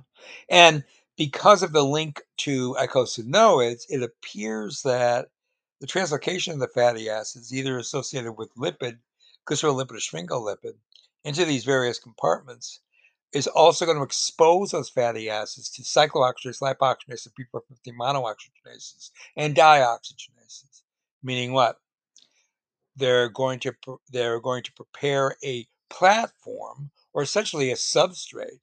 And 0.49 0.83
because 1.15 1.63
of 1.63 1.71
the 1.71 1.83
link 1.83 2.21
to 2.37 2.73
eicosanoids, 2.73 3.83
it 3.89 4.01
appears 4.01 4.81
that 4.81 5.27
the 5.79 5.87
translocation 5.87 6.53
of 6.53 6.59
the 6.59 6.67
fatty 6.67 7.09
acids, 7.09 7.53
either 7.53 7.77
associated 7.77 8.33
with 8.33 8.53
lipid, 8.55 8.97
glycerolipid 9.47 9.91
or 9.91 9.95
sphingolipid, 9.95 10.73
into 11.23 11.45
these 11.45 11.63
various 11.63 11.99
compartments, 11.99 12.79
is 13.33 13.47
also 13.47 13.85
going 13.85 13.97
to 13.97 14.03
expose 14.03 14.71
those 14.71 14.89
fatty 14.89 15.29
acids 15.29 15.69
to 15.69 15.83
cyclooxygenase, 15.83 16.61
lipoxygenase, 16.61 17.27
and 17.27 17.35
P450 17.35 17.93
monooxygenases 17.99 19.11
and 19.37 19.55
dioxygenases. 19.55 20.81
Meaning 21.21 21.53
what? 21.53 21.77
They're 22.95 23.29
going 23.29 23.59
to 23.59 23.73
they're 24.11 24.39
going 24.39 24.63
to 24.63 24.73
prepare 24.73 25.37
a 25.45 25.67
platform 25.89 26.91
or 27.13 27.22
essentially 27.22 27.72
a 27.72 27.75
substrate 27.75 28.62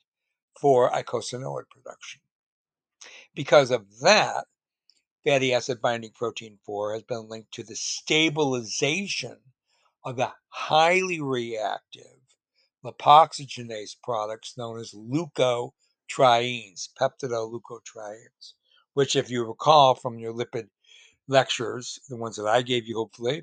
for 0.61 0.91
eicosanoid 0.91 1.69
production. 1.71 2.21
Because 3.35 3.71
of 3.71 4.01
that, 4.01 4.47
fatty 5.25 5.53
acid 5.53 5.81
binding 5.81 6.13
protein 6.13 6.59
4 6.65 6.95
has 6.95 7.03
been 7.03 7.29
linked 7.29 7.53
to 7.53 7.63
the 7.63 7.77
stabilization 7.77 9.39
of 10.05 10.17
the 10.17 10.31
highly 10.49 11.21
reactive 11.21 12.17
lipoxygenase 12.85 13.97
products 14.03 14.57
known 14.57 14.79
as 14.79 14.93
leukotrienes, 14.95 15.73
peptidoleukotrienes, 17.01 18.53
which, 18.95 19.17
if 19.17 19.29
you 19.29 19.45
recall 19.45 19.95
from 19.95 20.19
your 20.19 20.33
lipid 20.33 20.69
lectures, 21.29 21.99
the 22.09 22.17
ones 22.17 22.37
that 22.37 22.47
I 22.47 22.63
gave 22.63 22.87
you, 22.87 22.97
hopefully, 22.97 23.43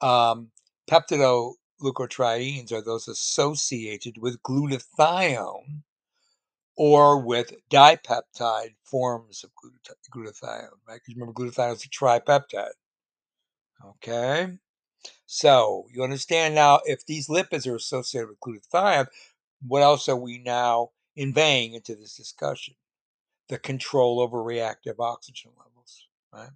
um, 0.00 0.50
peptidoleukotrienes 1.80 2.72
are 2.72 2.82
those 2.82 3.08
associated 3.08 4.18
with 4.18 4.42
glutathione 4.42 5.82
or 6.76 7.20
with 7.20 7.52
dipeptide 7.70 8.74
forms 8.84 9.44
of 9.44 9.50
glutathione, 10.14 10.68
right? 10.88 11.00
Because 11.04 11.14
remember, 11.14 11.32
glutathione 11.32 11.74
is 11.74 11.84
a 11.84 11.88
tripeptide. 11.88 12.70
Okay. 13.84 14.58
So 15.26 15.86
you 15.92 16.02
understand 16.02 16.54
now 16.54 16.80
if 16.84 17.04
these 17.06 17.28
lipids 17.28 17.66
are 17.66 17.76
associated 17.76 18.28
with 18.28 18.40
glutathione, 18.40 19.06
what 19.66 19.82
else 19.82 20.08
are 20.08 20.16
we 20.16 20.38
now 20.38 20.90
inveighing 21.16 21.74
into 21.74 21.94
this 21.94 22.16
discussion? 22.16 22.74
The 23.48 23.58
control 23.58 24.20
over 24.20 24.42
reactive 24.42 25.00
oxygen 25.00 25.50
levels, 25.58 26.06
right? 26.32 26.50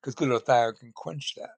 Because 0.00 0.14
glutathione 0.14 0.78
can 0.78 0.92
quench 0.94 1.34
that 1.36 1.50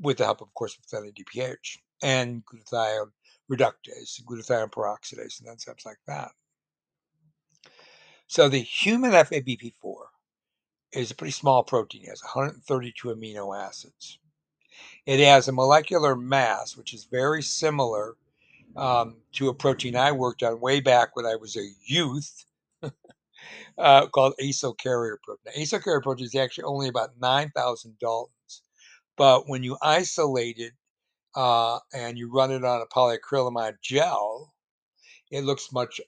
with 0.00 0.18
the 0.18 0.24
help, 0.24 0.40
of 0.40 0.54
course, 0.54 0.76
of 0.78 0.86
NADPH 0.86 1.78
and 2.02 2.42
glutathione 2.46 3.10
reductase, 3.50 4.22
glutathione 4.24 4.70
peroxidase, 4.70 5.40
and 5.40 5.48
enzymes 5.48 5.84
like 5.84 5.98
that. 6.06 6.30
So 8.26 8.48
the 8.48 8.60
human 8.60 9.10
FABP4 9.10 10.04
is 10.92 11.10
a 11.10 11.14
pretty 11.14 11.32
small 11.32 11.64
protein. 11.64 12.02
It 12.04 12.10
has 12.10 12.22
132 12.22 13.08
amino 13.08 13.56
acids. 13.58 14.18
It 15.04 15.20
has 15.20 15.48
a 15.48 15.52
molecular 15.52 16.14
mass, 16.14 16.76
which 16.76 16.94
is 16.94 17.04
very 17.04 17.42
similar 17.42 18.16
um, 18.76 19.16
to 19.32 19.48
a 19.48 19.54
protein 19.54 19.96
I 19.96 20.12
worked 20.12 20.42
on 20.42 20.60
way 20.60 20.80
back 20.80 21.16
when 21.16 21.26
I 21.26 21.36
was 21.36 21.56
a 21.56 21.68
youth, 21.84 22.44
uh, 23.78 24.06
called 24.08 24.34
acyl 24.40 24.76
carrier 24.78 25.18
protein. 25.24 25.62
Acyl 25.62 25.82
carrier 25.82 26.00
protein 26.00 26.26
is 26.26 26.34
actually 26.34 26.64
only 26.64 26.88
about 26.88 27.10
9,000 27.20 27.96
Daltons. 27.98 28.62
But 29.16 29.48
when 29.48 29.62
you 29.62 29.76
isolate 29.82 30.58
it 30.58 30.72
uh, 31.34 31.78
and 31.92 32.18
you 32.18 32.30
run 32.32 32.50
it 32.50 32.64
on 32.64 32.80
a 32.80 32.86
polyacrylamide 32.86 33.80
gel, 33.82 34.54
it 35.30 35.44
looks 35.44 35.72
much, 35.72 36.00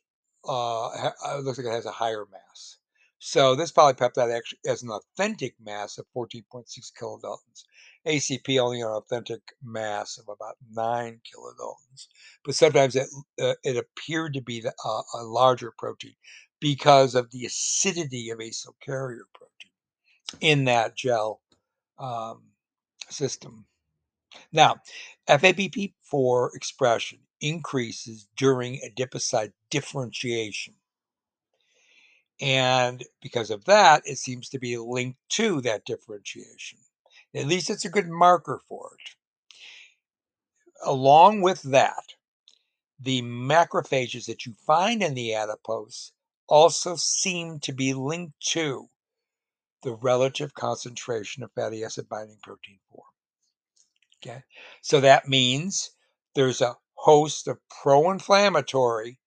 uh, 0.49 1.11
it 1.37 1.45
looks 1.45 1.59
like 1.59 1.67
it 1.67 1.73
has 1.73 1.87
a 1.87 1.93
higher 1.93 2.27
mass. 2.31 2.79
So 3.25 3.55
this 3.55 3.71
polypeptide 3.71 4.37
actually 4.37 4.59
has 4.67 4.83
an 4.83 4.91
authentic 4.91 5.55
mass 5.61 5.97
of 5.97 6.07
14.6 6.17 6.67
kilodaltons. 7.01 7.65
ACP 8.05 8.59
only 8.59 8.81
an 8.81 8.89
authentic 8.89 9.43
mass 9.63 10.19
of 10.19 10.29
about 10.29 10.57
9 10.73 11.21
kilodaltons. 11.21 12.09
But 12.45 12.57
sometimes 12.57 12.97
it, 12.97 13.07
uh, 13.41 13.55
it 13.63 13.77
appeared 13.77 14.35
to 14.35 14.41
be 14.41 14.61
the, 14.61 14.75
uh, 14.85 15.03
a 15.15 15.23
larger 15.23 15.73
protein 15.79 16.17
because 16.59 17.15
of 17.15 17.31
the 17.31 17.45
acidity 17.45 18.31
of 18.31 18.39
acyl 18.39 18.75
carrier 18.81 19.27
protein 19.35 19.71
in 20.41 20.65
that 20.65 20.97
gel 20.97 21.43
um, 21.99 22.43
system. 23.09 23.67
Now, 24.53 24.77
FABP4 25.29 26.55
expression 26.55 27.19
increases 27.41 28.29
during 28.37 28.81
adipocyte 28.81 29.53
differentiation. 29.71 30.75
And 32.41 33.05
because 33.21 33.51
of 33.51 33.65
that, 33.67 34.03
it 34.05 34.19
seems 34.19 34.49
to 34.51 34.59
be 34.59 34.77
linked 34.77 35.19
to 35.31 35.61
that 35.63 35.85
differentiation. 35.85 36.79
At 37.35 37.47
least 37.47 37.71
it's 37.71 37.85
a 37.85 37.91
good 37.91 38.09
marker 38.09 38.61
for 38.69 38.97
it. 38.99 39.15
Along 40.85 41.41
with 41.41 41.63
that, 41.63 42.15
the 42.99 43.23
macrophages 43.23 44.27
that 44.27 44.45
you 44.47 44.55
find 44.67 45.03
in 45.03 45.15
the 45.15 45.35
adipose 45.35 46.13
also 46.49 46.97
seem 46.97 47.59
to 47.61 47.73
be 47.73 47.95
linked 47.95 48.39
to 48.41 48.89
the 49.83 49.95
relative 49.95 50.55
concentration 50.55 51.43
of 51.43 51.53
fatty 51.53 51.85
acid 51.85 52.09
binding 52.09 52.39
protein 52.43 52.79
4. 52.91 53.05
Okay, 54.25 54.45
so 54.83 55.01
that 55.01 55.29
means 55.29 55.91
there's 56.35 56.61
a 56.61 56.77
host 56.95 57.49
of 57.49 57.59
pro 57.69 58.11
inflammatory 58.11 59.19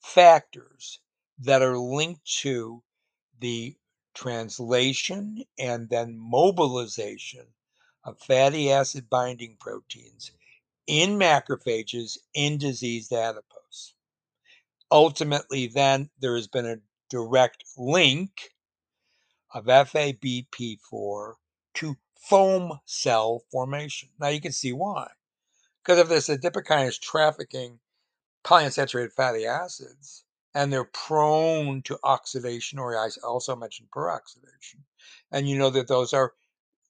factors 0.00 1.00
that 1.40 1.60
are 1.60 1.76
linked 1.76 2.24
to 2.42 2.82
the 3.40 3.76
translation 4.14 5.42
and 5.58 5.88
then 5.88 6.16
mobilization 6.16 7.46
of 8.04 8.20
fatty 8.20 8.70
acid 8.70 9.10
binding 9.10 9.56
proteins 9.58 10.30
in 10.86 11.18
macrophages 11.18 12.18
in 12.32 12.58
diseased 12.58 13.12
adipose. 13.12 13.94
Ultimately, 14.90 15.66
then, 15.66 16.10
there 16.18 16.36
has 16.36 16.46
been 16.46 16.66
a 16.66 16.80
direct 17.10 17.64
link 17.76 18.50
of 19.52 19.64
FABP4 19.66 21.34
to 21.74 21.96
foam 22.18 22.78
cell 22.84 23.42
formation. 23.50 24.10
Now 24.20 24.28
you 24.28 24.40
can 24.40 24.52
see 24.52 24.72
why. 24.72 25.08
Because 25.82 25.98
if 25.98 26.08
this 26.08 26.28
adipokinase 26.28 27.00
trafficking 27.00 27.78
polyunsaturated 28.44 29.12
fatty 29.12 29.46
acids, 29.46 30.24
and 30.54 30.72
they're 30.72 30.84
prone 30.84 31.82
to 31.82 31.98
oxidation, 32.02 32.78
or 32.78 32.96
I 32.96 33.08
also 33.22 33.54
mentioned 33.54 33.90
peroxidation. 33.94 34.80
And 35.30 35.48
you 35.48 35.56
know 35.58 35.70
that 35.70 35.88
those 35.88 36.12
are 36.12 36.32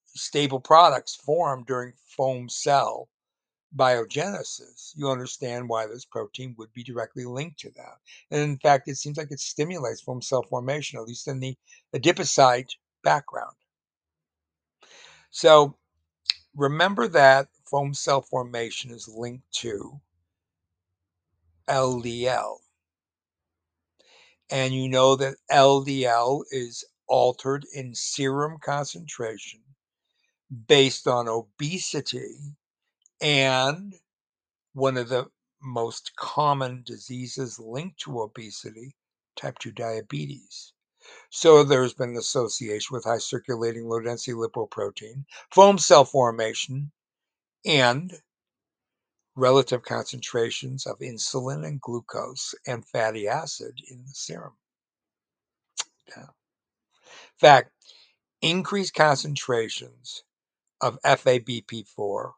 stable 0.07 0.61
products 0.61 1.17
formed 1.17 1.67
during 1.67 1.93
foam 2.17 2.49
cell 2.49 3.09
biogenesis. 3.77 4.93
You 4.97 5.11
understand 5.11 5.69
why 5.69 5.87
this 5.87 6.07
protein 6.07 6.55
would 6.57 6.73
be 6.73 6.83
directly 6.83 7.25
linked 7.27 7.61
to 7.61 7.71
that. 7.73 7.99
And 8.31 8.41
in 8.41 8.59
fact, 8.59 8.89
it 8.89 8.97
seems 8.97 9.19
like 9.19 9.31
it 9.31 9.41
stimulates 9.41 10.01
foam 10.01 10.23
cell 10.23 10.45
formation, 10.49 10.99
at 10.99 11.07
least 11.07 11.29
in 11.29 11.41
the 11.41 11.57
adipocyte 11.95 12.71
background. 13.05 13.58
So 15.31 15.79
remember 16.55 17.09
that 17.09 17.49
foam 17.71 17.95
cell 17.95 18.23
formation 18.23 18.91
is 18.91 19.09
linked 19.09 19.51
to 19.55 20.01
LDL 21.69 22.59
and 24.51 24.75
you 24.75 24.89
know 24.89 25.17
that 25.17 25.37
LDL 25.51 26.45
is 26.51 26.85
altered 27.07 27.67
in 27.75 27.95
serum 27.95 28.59
concentration 28.61 29.61
based 30.67 31.07
on 31.07 31.29
obesity 31.29 32.57
and 33.21 33.95
one 34.73 34.97
of 34.97 35.09
the 35.09 35.27
most 35.63 36.15
common 36.17 36.83
diseases 36.87 37.59
linked 37.59 38.01
to 38.01 38.21
obesity, 38.21 38.97
type 39.37 39.59
2 39.59 39.73
diabetes. 39.73 40.73
So 41.31 41.63
there's 41.65 41.95
been 41.95 42.17
association 42.17 42.95
with 42.95 43.05
high 43.05 43.19
circulating 43.19 43.89
low 43.89 44.01
density 44.01 44.33
lipoprotein, 44.33 45.25
foam 45.51 45.79
cell 45.79 46.05
formation, 46.05 46.91
and 47.65 48.13
relative 49.35 49.83
concentrations 49.83 50.87
of 50.87 50.99
insulin 50.99 51.67
and 51.67 51.81
glucose 51.81 52.55
and 52.67 52.85
fatty 52.87 53.29
acid 53.29 53.81
in 53.89 54.05
the 54.05 54.13
serum. 54.13 54.55
Yeah. 56.09 56.23
In 56.23 57.39
fact, 57.39 57.73
increased 58.43 58.95
concentrations 58.95 60.25
of 60.81 60.99
FABP4 61.03 62.33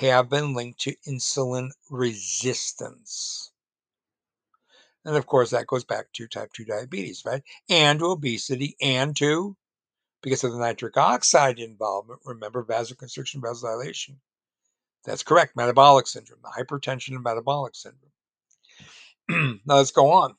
have 0.00 0.28
been 0.28 0.54
linked 0.54 0.80
to 0.80 0.96
insulin 1.08 1.70
resistance. 1.90 3.52
And 5.06 5.16
of 5.16 5.26
course, 5.26 5.50
that 5.50 5.68
goes 5.68 5.84
back 5.84 6.06
to 6.14 6.26
type 6.26 6.52
2 6.52 6.64
diabetes, 6.64 7.22
right? 7.24 7.42
And 7.70 8.00
to 8.00 8.06
obesity 8.06 8.76
and 8.82 9.16
to, 9.16 9.56
because 10.20 10.42
of 10.42 10.52
the 10.52 10.58
nitric 10.58 10.96
oxide 10.96 11.60
involvement, 11.60 12.20
remember 12.24 12.64
vasoconstriction, 12.64 13.40
vasodilation. 13.40 14.16
That's 15.04 15.22
correct. 15.22 15.54
Metabolic 15.56 16.08
syndrome, 16.08 16.40
the 16.42 16.50
hypertension 16.50 17.14
and 17.14 17.22
metabolic 17.22 17.76
syndrome. 17.76 18.10
now 19.64 19.76
let's 19.76 19.92
go 19.92 20.10
on. 20.10 20.34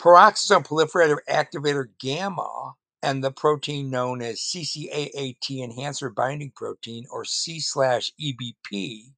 Peroxisome 0.00 0.66
proliferator 0.66 1.18
activator 1.28 1.88
gamma 2.00 2.72
and 3.02 3.22
the 3.22 3.30
protein 3.30 3.90
known 3.90 4.22
as 4.22 4.40
CCAAT 4.40 5.62
enhancer 5.62 6.08
binding 6.08 6.52
protein 6.56 7.04
or 7.10 7.26
C/EBP 7.26 9.12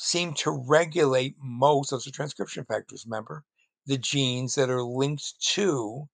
seem 0.00 0.32
to 0.32 0.52
regulate 0.52 1.34
most 1.42 1.90
of 1.90 2.04
the 2.04 2.10
transcription 2.12 2.64
factors, 2.64 3.04
remember? 3.04 3.44
The 3.86 3.98
genes 3.98 4.54
that 4.54 4.70
are 4.70 4.84
linked 4.84 5.40
to 5.54 6.08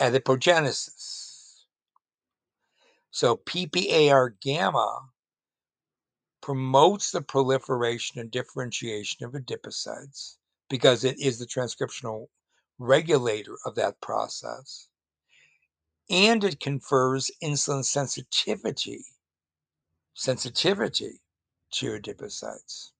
adipogenesis. 0.00 1.64
So 3.10 3.36
PPAR 3.36 4.40
gamma 4.40 5.10
promotes 6.40 7.10
the 7.10 7.20
proliferation 7.20 8.18
and 8.18 8.30
differentiation 8.30 9.26
of 9.26 9.32
adipocytes 9.32 10.36
because 10.70 11.04
it 11.04 11.20
is 11.20 11.38
the 11.38 11.44
transcriptional 11.44 12.28
regulator 12.78 13.58
of 13.66 13.74
that 13.74 14.00
process. 14.00 14.88
And 16.08 16.42
it 16.42 16.60
confers 16.60 17.30
insulin 17.42 17.84
sensitivity, 17.84 19.04
sensitivity 20.14 21.20
to 21.72 22.00
adipocytes. 22.00 22.92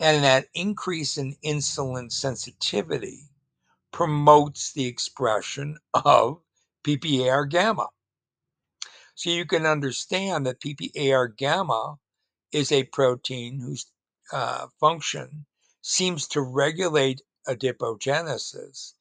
And 0.00 0.24
that 0.24 0.48
increase 0.54 1.16
in 1.16 1.36
insulin 1.44 2.12
sensitivity 2.12 3.28
promotes 3.92 4.72
the 4.72 4.86
expression 4.86 5.78
of 5.92 6.40
PPAR 6.84 7.48
gamma. 7.48 7.88
So 9.14 9.30
you 9.30 9.46
can 9.46 9.66
understand 9.66 10.46
that 10.46 10.60
PPAR 10.60 11.36
gamma 11.36 11.98
is 12.52 12.70
a 12.70 12.84
protein 12.84 13.60
whose 13.60 13.86
uh, 14.32 14.68
function 14.78 15.46
seems 15.82 16.28
to 16.28 16.40
regulate 16.40 17.22
adipogenesis 17.48 18.92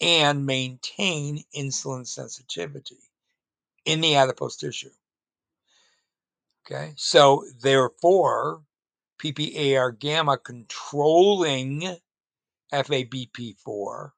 and 0.00 0.46
maintain 0.46 1.42
insulin 1.56 2.06
sensitivity 2.06 2.98
in 3.84 4.00
the 4.00 4.16
adipose 4.16 4.56
tissue. 4.56 4.90
Okay, 6.66 6.94
so 6.96 7.44
therefore, 7.60 8.62
PPAR 9.18 9.98
gamma 9.98 10.38
controlling 10.38 11.96
FABP4 12.72 14.10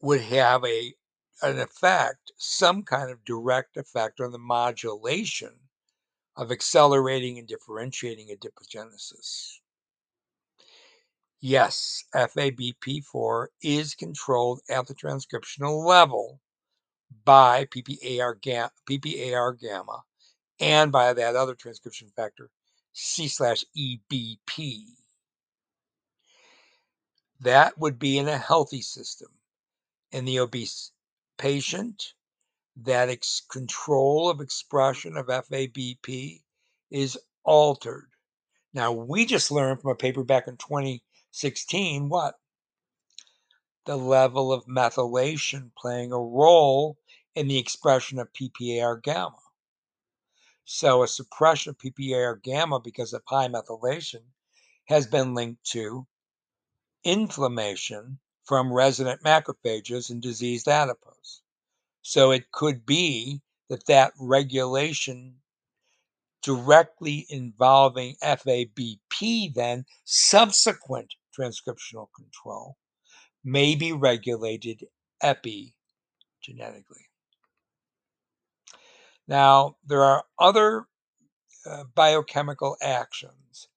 would 0.00 0.20
have 0.20 0.64
a 0.64 0.94
an 1.42 1.58
effect, 1.60 2.32
some 2.36 2.82
kind 2.82 3.10
of 3.10 3.24
direct 3.24 3.76
effect 3.76 4.20
on 4.20 4.32
the 4.32 4.38
modulation 4.38 5.52
of 6.36 6.50
accelerating 6.50 7.38
and 7.38 7.46
differentiating 7.46 8.28
adipogenesis. 8.28 9.58
Yes, 11.40 12.02
FABP4 12.14 13.46
is 13.62 13.94
controlled 13.94 14.60
at 14.68 14.86
the 14.88 14.94
transcriptional 14.94 15.84
level 15.84 16.40
by 17.24 17.66
PPAR, 17.66 18.70
PPAR 18.88 19.60
gamma 19.60 20.02
and 20.60 20.90
by 20.90 21.12
that 21.12 21.36
other 21.36 21.54
transcription 21.54 22.10
factor, 22.16 22.50
C 23.00 23.28
slash 23.28 23.64
EBP. 23.76 24.82
That 27.38 27.78
would 27.78 27.96
be 27.96 28.18
in 28.18 28.26
a 28.26 28.36
healthy 28.36 28.82
system. 28.82 29.28
In 30.10 30.24
the 30.24 30.40
obese 30.40 30.90
patient, 31.36 32.14
that 32.74 33.08
ex- 33.08 33.40
control 33.48 34.28
of 34.28 34.40
expression 34.40 35.16
of 35.16 35.28
FABP 35.28 36.42
is 36.90 37.16
altered. 37.44 38.10
Now, 38.74 38.90
we 38.90 39.26
just 39.26 39.52
learned 39.52 39.80
from 39.80 39.92
a 39.92 39.94
paper 39.94 40.24
back 40.24 40.48
in 40.48 40.56
2016 40.56 42.08
what? 42.08 42.34
The 43.84 43.96
level 43.96 44.52
of 44.52 44.66
methylation 44.66 45.70
playing 45.76 46.10
a 46.10 46.18
role 46.18 46.98
in 47.36 47.46
the 47.46 47.58
expression 47.58 48.18
of 48.18 48.32
PPAR 48.32 49.00
gamma. 49.00 49.38
So, 50.70 51.02
a 51.02 51.08
suppression 51.08 51.70
of 51.70 51.78
PPAR 51.78 52.42
gamma 52.42 52.78
because 52.78 53.14
of 53.14 53.22
high 53.26 53.48
methylation 53.48 54.20
has 54.84 55.06
been 55.06 55.32
linked 55.32 55.64
to 55.70 56.06
inflammation 57.02 58.18
from 58.44 58.70
resident 58.70 59.22
macrophages 59.22 60.10
and 60.10 60.20
diseased 60.20 60.68
adipose. 60.68 61.40
So, 62.02 62.32
it 62.32 62.52
could 62.52 62.84
be 62.84 63.40
that 63.70 63.86
that 63.86 64.12
regulation 64.20 65.40
directly 66.42 67.24
involving 67.30 68.16
FABP, 68.22 69.54
then 69.54 69.86
subsequent 70.04 71.14
transcriptional 71.34 72.08
control, 72.14 72.76
may 73.42 73.74
be 73.74 73.92
regulated 73.92 74.86
epigenetically. 75.22 77.07
Now, 79.28 79.76
there 79.86 80.02
are 80.02 80.24
other 80.38 80.86
uh, 81.66 81.84
biochemical 81.94 82.78
actions 82.80 83.68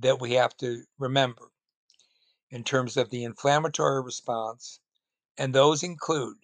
that 0.00 0.20
we 0.20 0.32
have 0.32 0.56
to 0.56 0.82
remember 0.98 1.52
in 2.50 2.64
terms 2.64 2.96
of 2.96 3.10
the 3.10 3.22
inflammatory 3.22 4.02
response, 4.02 4.80
and 5.38 5.54
those 5.54 5.84
include 5.84 6.38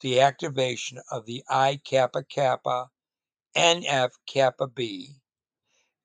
the 0.00 0.20
activation 0.20 1.00
of 1.10 1.26
the 1.26 1.42
I 1.50 1.80
kappa 1.84 2.22
kappa 2.22 2.90
NF 3.56 4.10
kappa 4.26 4.68
B 4.68 5.16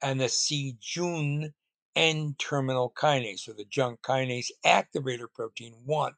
and 0.01 0.19
the 0.19 0.29
C 0.29 0.75
Jun 0.81 1.53
N 1.95 2.35
terminal 2.39 2.91
kinase 2.97 3.47
or 3.47 3.53
the 3.53 3.65
JNK 3.65 3.99
kinase 3.99 4.49
activator 4.65 5.27
protein 5.31 5.75
1. 5.85 6.13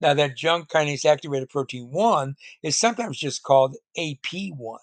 Now, 0.00 0.14
that 0.14 0.36
JNK 0.36 0.66
kinase 0.66 1.04
activator 1.04 1.48
protein 1.48 1.92
1 1.92 2.34
is 2.64 2.76
sometimes 2.76 3.16
just 3.16 3.44
called 3.44 3.76
AP1. 3.96 4.78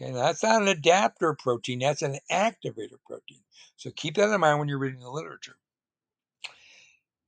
Okay, 0.00 0.12
that's 0.12 0.42
not 0.42 0.62
an 0.62 0.68
adapter 0.68 1.34
protein, 1.34 1.80
that's 1.80 2.00
an 2.00 2.18
activator 2.30 2.96
protein. 3.06 3.42
So 3.76 3.90
keep 3.90 4.14
that 4.14 4.32
in 4.32 4.40
mind 4.40 4.58
when 4.58 4.68
you're 4.68 4.78
reading 4.78 5.00
the 5.00 5.10
literature. 5.10 5.56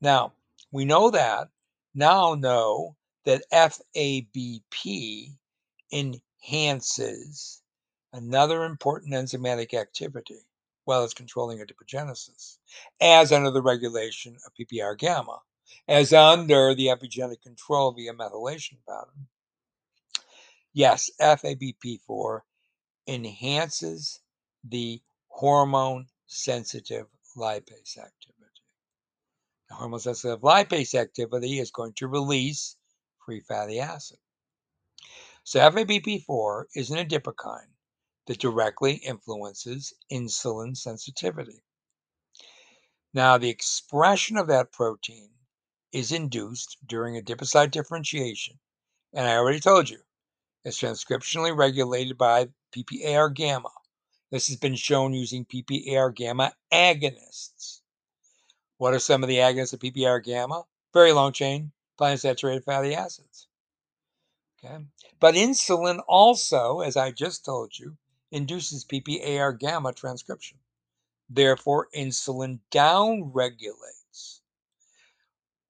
Now, 0.01 0.33
we 0.71 0.87
know 0.87 1.11
that, 1.11 1.49
now 1.95 2.35
know 2.35 2.97
that 3.27 3.43
FABP 3.53 5.37
enhances 5.93 7.63
another 8.15 8.65
important 8.65 9.13
enzymatic 9.13 9.75
activity 9.75 10.39
while 10.85 11.05
it's 11.05 11.15
controlling 11.15 11.59
adipogenesis, 11.59 12.57
as 13.01 13.33
under 13.33 13.51
the 13.51 13.63
regulation 13.63 14.37
of 14.47 14.53
PPAR 14.55 14.97
gamma, 14.99 15.41
as 15.89 16.15
under 16.15 16.75
the 16.75 16.87
epigenetic 16.87 17.43
control 17.43 17.93
via 17.93 18.15
methylation 18.15 18.79
pattern. 18.89 19.27
Yes, 20.73 21.11
FABP4 21.21 22.41
enhances 23.07 24.21
the 24.65 25.03
hormone 25.29 26.07
sensitive 26.27 27.07
lipase 27.37 27.99
activity. 27.99 28.63
The 29.69 29.75
hormone 29.75 30.01
sensitive 30.01 30.41
lipase 30.41 30.95
activity 30.95 31.59
is 31.59 31.71
going 31.71 31.95
to 31.95 32.09
release 32.09 32.77
free 33.25 33.41
fatty 33.41 33.81
acid. 33.81 34.19
So 35.45 35.59
FABP4 35.59 36.65
is 36.75 36.91
an 36.91 36.99
adipokine 36.99 37.73
that 38.27 38.39
directly 38.39 38.95
influences 38.95 39.93
insulin 40.11 40.77
sensitivity. 40.77 41.65
Now, 43.13 43.37
the 43.39 43.51
expression 43.51 44.37
of 44.37 44.47
that 44.47 44.73
protein 44.73 45.31
is 45.93 46.13
induced 46.13 46.79
during 46.87 47.21
adipocyte 47.21 47.71
differentiation, 47.71 48.59
and 49.13 49.27
I 49.27 49.37
already 49.37 49.61
told 49.61 49.91
you 49.91 49.99
it's 50.65 50.81
transcriptionally 50.81 51.55
regulated 51.55 52.17
by 52.17 52.49
PPAR 52.73 53.33
gamma. 53.35 53.71
This 54.31 54.49
has 54.49 54.57
been 54.57 54.77
shown 54.77 55.13
using 55.13 55.45
PPAR 55.45 56.15
gamma 56.15 56.55
agonists. 56.73 57.81
What 58.79 58.95
are 58.95 58.99
some 58.99 59.23
of 59.23 59.29
the 59.29 59.37
agonists 59.37 59.75
of 59.75 59.81
PPAR 59.81 60.25
gamma? 60.25 60.65
Very 60.93 61.13
long 61.13 61.33
chain 61.33 61.73
polyunsaturated 61.99 62.65
fatty 62.65 62.95
acids. 62.95 63.47
Okay. 64.65 64.85
But 65.21 65.35
insulin 65.35 66.01
also, 66.09 66.81
as 66.81 66.97
I 66.97 67.11
just 67.11 67.45
told 67.45 67.79
you, 67.79 67.97
induces 68.31 68.85
PPAR 68.85 69.59
gamma 69.59 69.93
transcription. 69.93 70.59
Therefore, 71.29 71.89
insulin 71.95 72.61
downregulates 72.71 74.41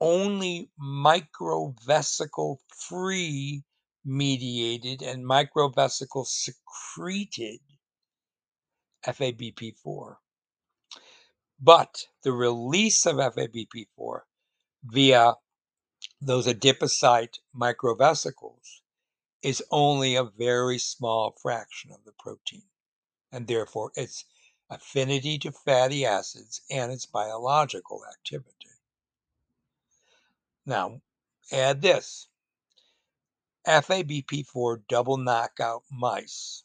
only 0.00 0.68
microvesicle 0.80 2.58
free 2.68 3.62
mediated 4.04 5.02
and 5.02 5.24
microvesicle 5.24 6.26
secreted 6.26 7.60
FABP4. 9.06 10.16
But 11.60 12.06
the 12.22 12.32
release 12.32 13.06
of 13.06 13.16
FABP4 13.16 14.20
via 14.84 15.34
those 16.20 16.46
adipocyte 16.46 17.38
microvesicles 17.54 18.80
is 19.42 19.62
only 19.70 20.14
a 20.14 20.24
very 20.24 20.78
small 20.78 21.36
fraction 21.40 21.92
of 21.92 22.04
the 22.04 22.12
protein, 22.18 22.64
and 23.30 23.46
therefore 23.46 23.92
its 23.96 24.24
affinity 24.70 25.38
to 25.38 25.52
fatty 25.52 26.04
acids 26.06 26.62
and 26.70 26.92
its 26.92 27.06
biological 27.06 28.02
activity. 28.10 28.70
Now, 30.64 31.02
add 31.50 31.82
this 31.82 32.28
FABP4 33.66 34.82
double 34.88 35.16
knockout 35.16 35.84
mice 35.90 36.64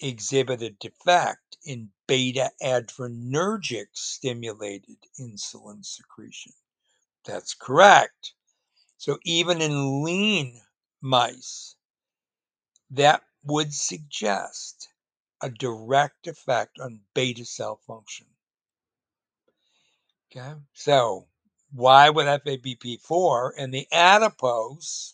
exhibit 0.00 0.60
a 0.60 0.70
defect 0.70 1.56
in 1.64 1.90
beta 2.06 2.50
adrenergic 2.62 3.86
stimulated 3.94 4.98
insulin 5.18 5.84
secretion. 5.84 6.52
That's 7.24 7.54
correct. 7.54 8.34
So, 8.98 9.18
even 9.24 9.62
in 9.62 10.02
lean 10.04 10.60
mice, 11.00 11.76
that 12.90 13.22
would 13.42 13.72
suggest 13.72 14.88
a 15.40 15.50
direct 15.50 16.26
effect 16.26 16.78
on 16.78 17.00
beta 17.14 17.44
cell 17.44 17.80
function. 17.86 18.26
Okay, 20.30 20.54
so 20.72 21.28
why 21.72 22.10
would 22.10 22.26
FABP4 22.26 23.52
and 23.56 23.72
the 23.72 23.86
adipose 23.92 25.13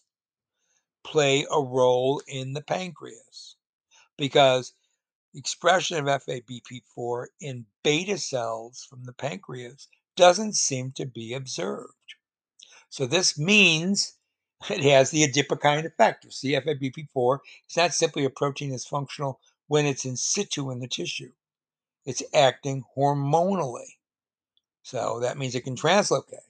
play 1.02 1.46
a 1.50 1.60
role 1.60 2.22
in 2.26 2.52
the 2.52 2.62
pancreas? 2.62 3.56
Because 4.16 4.72
expression 5.34 5.96
of 5.96 6.24
FABP4 6.24 7.26
in 7.40 7.66
beta 7.82 8.18
cells 8.18 8.84
from 8.88 9.04
the 9.04 9.12
pancreas 9.12 9.88
doesn't 10.16 10.56
seem 10.56 10.92
to 10.92 11.06
be 11.06 11.32
observed. 11.32 11.94
So 12.88 13.06
this 13.06 13.38
means 13.38 14.14
it 14.70 14.82
has 14.82 15.10
the 15.10 15.26
adipokine 15.26 15.86
effect. 15.86 16.30
See, 16.32 16.52
FABP4 16.52 17.38
is 17.68 17.76
not 17.76 17.94
simply 17.94 18.24
a 18.24 18.30
protein 18.30 18.70
that's 18.70 18.86
functional 18.86 19.40
when 19.68 19.86
it's 19.86 20.04
in 20.04 20.16
situ 20.16 20.70
in 20.70 20.80
the 20.80 20.88
tissue. 20.88 21.32
It's 22.04 22.22
acting 22.34 22.84
hormonally. 22.96 23.98
So 24.82 25.20
that 25.20 25.38
means 25.38 25.54
it 25.54 25.64
can 25.64 25.76
translocate. 25.76 26.40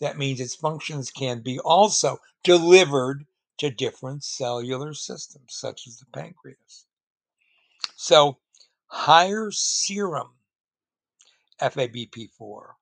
That 0.00 0.18
means 0.18 0.40
its 0.40 0.54
functions 0.54 1.10
can 1.10 1.40
be 1.40 1.58
also 1.60 2.20
delivered 2.42 3.26
to 3.58 3.70
different 3.70 4.24
cellular 4.24 4.94
systems, 4.94 5.54
such 5.54 5.86
as 5.86 5.98
the 5.98 6.06
pancreas. 6.12 6.86
So 7.96 8.38
higher 8.86 9.50
serum 9.50 10.38
FABP4 11.60 12.74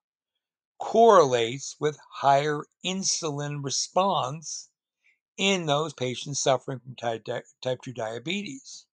correlates 0.79 1.77
with 1.79 1.99
higher 2.11 2.65
insulin 2.85 3.63
response 3.65 4.71
in 5.37 5.67
those 5.67 5.95
patients 5.95 6.41
suffering 6.41 6.81
from 6.81 6.97
type, 6.97 7.27
type 7.63 7.83
2 7.83 7.93
diabetes. 7.93 8.87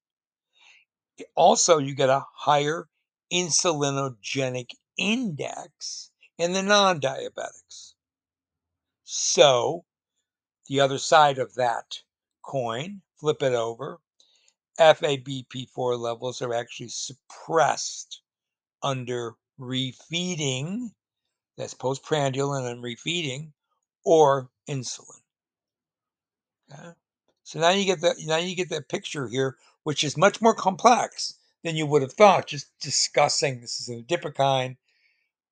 Also, 1.35 1.77
you 1.77 1.93
get 1.93 2.09
a 2.09 2.25
higher 2.33 2.89
insulinogenic 3.31 4.71
index 4.97 6.11
in 6.37 6.53
the 6.53 6.63
non 6.63 6.99
diabetics. 6.99 7.93
So, 9.03 9.85
the 10.71 10.79
other 10.79 10.97
side 10.97 11.37
of 11.37 11.55
that 11.55 11.99
coin, 12.41 13.01
flip 13.19 13.43
it 13.43 13.51
over, 13.51 13.99
FABP4 14.79 15.99
levels 15.99 16.41
are 16.41 16.53
actually 16.53 16.87
suppressed 16.87 18.21
under 18.81 19.35
refeeding, 19.59 20.91
that's 21.57 21.73
postprandial 21.73 22.53
and 22.53 22.65
then 22.65 22.81
refeeding, 22.81 23.51
or 24.05 24.49
insulin. 24.69 25.19
Okay? 26.71 26.91
So 27.43 27.59
now 27.59 27.71
you 27.71 27.83
get 27.83 27.99
that 27.99 28.15
now 28.19 28.37
you 28.37 28.55
get 28.55 28.69
that 28.69 28.87
picture 28.87 29.27
here, 29.27 29.57
which 29.83 30.05
is 30.05 30.15
much 30.15 30.41
more 30.41 30.55
complex 30.55 31.37
than 31.65 31.75
you 31.75 31.85
would 31.85 32.01
have 32.01 32.13
thought. 32.13 32.47
Just 32.47 32.67
discussing 32.79 33.59
this 33.59 33.81
is 33.81 33.89
an 33.89 34.05
adipokine, 34.05 34.77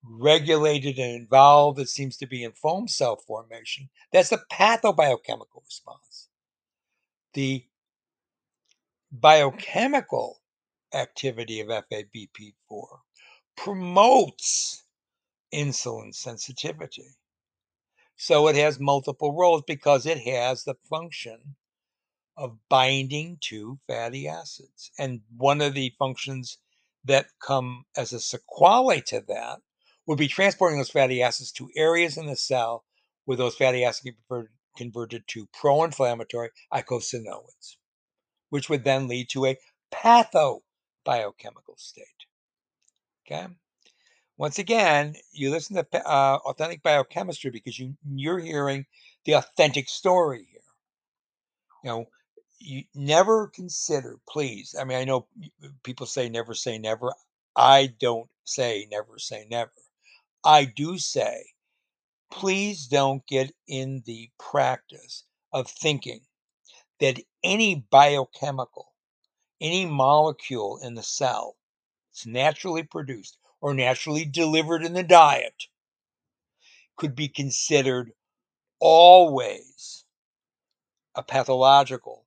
regulated 0.04 0.98
and 0.98 1.16
involved. 1.16 1.80
It 1.80 1.90
seems 1.90 2.18
to 2.18 2.28
be 2.28 2.44
in 2.44 2.52
foam 2.52 2.88
cell 2.88 3.16
formation. 3.16 3.90
That's 4.12 4.30
the 4.30 4.42
pathobiochemical 4.52 5.64
response. 5.66 6.30
The 7.34 7.66
biochemical 9.12 10.42
activity 10.94 11.60
of 11.60 11.68
FABP4 11.68 13.00
promotes 13.58 14.84
insulin 15.54 16.14
sensitivity. 16.14 17.16
So 18.16 18.48
it 18.48 18.56
has 18.56 18.80
multiple 18.80 19.34
roles 19.34 19.64
because 19.66 20.06
it 20.06 20.20
has 20.20 20.64
the 20.64 20.76
function 20.90 21.56
of 22.38 22.58
binding 22.70 23.38
to 23.42 23.80
fatty 23.88 24.28
acids. 24.28 24.92
And 24.98 25.22
one 25.36 25.62
of 25.62 25.74
the 25.74 25.94
functions 26.00 26.58
that 27.06 27.28
come 27.42 27.86
as 27.98 28.14
a 28.14 28.20
sequelae 28.20 29.02
to 29.08 29.22
that 29.28 29.60
would 30.10 30.18
be 30.18 30.28
transporting 30.28 30.80
those 30.80 30.90
fatty 30.90 31.22
acids 31.22 31.52
to 31.52 31.70
areas 31.76 32.18
in 32.18 32.26
the 32.26 32.36
cell 32.36 32.84
where 33.26 33.38
those 33.38 33.54
fatty 33.56 33.84
acids 33.84 34.12
can 34.28 34.42
be 34.42 34.48
converted 34.76 35.22
to 35.28 35.48
pro-inflammatory 35.54 36.50
eicosanoids, 36.74 37.76
which 38.50 38.70
would 38.70 38.84
then 38.84 39.08
lead 39.08 39.30
to 39.30 39.46
a 39.46 39.56
pathobiochemical 39.94 41.78
state. 41.78 42.06
Okay. 43.24 43.46
Once 44.36 44.58
again, 44.58 45.14
you 45.32 45.52
listen 45.52 45.76
to 45.76 46.10
uh, 46.10 46.40
authentic 46.44 46.82
biochemistry 46.82 47.52
because 47.52 47.78
you 47.78 47.94
you're 48.12 48.40
hearing 48.40 48.88
the 49.26 49.34
authentic 49.34 49.88
story 49.88 50.48
here. 50.50 50.62
You 51.84 51.90
know, 51.92 52.06
you 52.58 52.84
never 52.96 53.50
consider, 53.50 54.18
please. 54.28 54.74
I 54.80 54.86
mean, 54.86 54.98
I 54.98 55.04
know 55.04 55.28
people 55.84 56.08
say 56.08 56.30
never 56.30 56.56
say 56.56 56.80
never. 56.80 57.14
I 57.56 57.94
don't 58.00 58.28
say 58.44 58.88
never 58.90 59.20
say 59.20 59.46
never. 59.52 59.72
I 60.44 60.66
do 60.66 60.98
say, 60.98 61.54
please 62.32 62.88
don't 62.88 63.26
get 63.28 63.54
in 63.68 64.04
the 64.06 64.32
practice 64.40 65.26
of 65.52 65.70
thinking 65.70 66.22
that 67.00 67.22
any 67.44 67.76
biochemical, 67.76 68.94
any 69.60 69.86
molecule 69.86 70.80
in 70.82 70.96
the 70.96 71.04
cell, 71.04 71.58
it's 72.12 72.26
naturally 72.26 72.84
produced 72.84 73.38
or 73.62 73.74
naturally 73.74 74.26
delivered 74.26 74.84
in 74.86 74.94
the 74.94 75.04
diet, 75.04 75.66
could 76.96 77.16
be 77.16 77.28
considered 77.28 78.12
always 78.80 80.06
a 81.16 81.24
pathological 81.24 82.26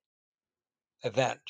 event. 1.02 1.40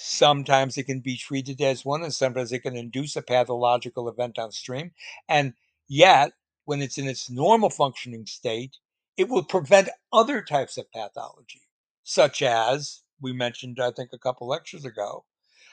Sometimes 0.00 0.78
it 0.78 0.84
can 0.84 1.00
be 1.00 1.16
treated 1.16 1.60
as 1.60 1.84
one, 1.84 2.02
and 2.02 2.14
sometimes 2.14 2.52
it 2.52 2.60
can 2.60 2.76
induce 2.76 3.16
a 3.16 3.22
pathological 3.22 4.08
event 4.08 4.36
downstream. 4.36 4.92
And 5.28 5.54
yet, 5.88 6.32
when 6.64 6.80
it's 6.82 6.98
in 6.98 7.08
its 7.08 7.28
normal 7.28 7.70
functioning 7.70 8.26
state, 8.26 8.76
it 9.16 9.28
will 9.28 9.42
prevent 9.42 9.88
other 10.12 10.42
types 10.42 10.78
of 10.78 10.90
pathology, 10.92 11.62
such 12.04 12.42
as 12.42 13.02
we 13.20 13.32
mentioned, 13.32 13.78
I 13.80 13.90
think, 13.90 14.10
a 14.12 14.18
couple 14.18 14.46
lectures 14.46 14.84
ago, 14.84 15.24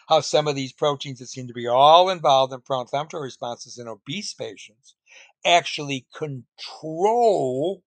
how 0.07 0.21
some 0.21 0.47
of 0.47 0.55
these 0.55 0.73
proteins 0.73 1.19
that 1.19 1.27
seem 1.27 1.47
to 1.47 1.53
be 1.53 1.67
all 1.67 2.09
involved 2.09 2.53
in 2.53 2.61
pro 2.61 2.81
inflammatory 2.81 3.23
responses 3.23 3.77
in 3.77 3.87
obese 3.87 4.33
patients 4.33 4.95
actually 5.45 6.07
control 6.15 7.83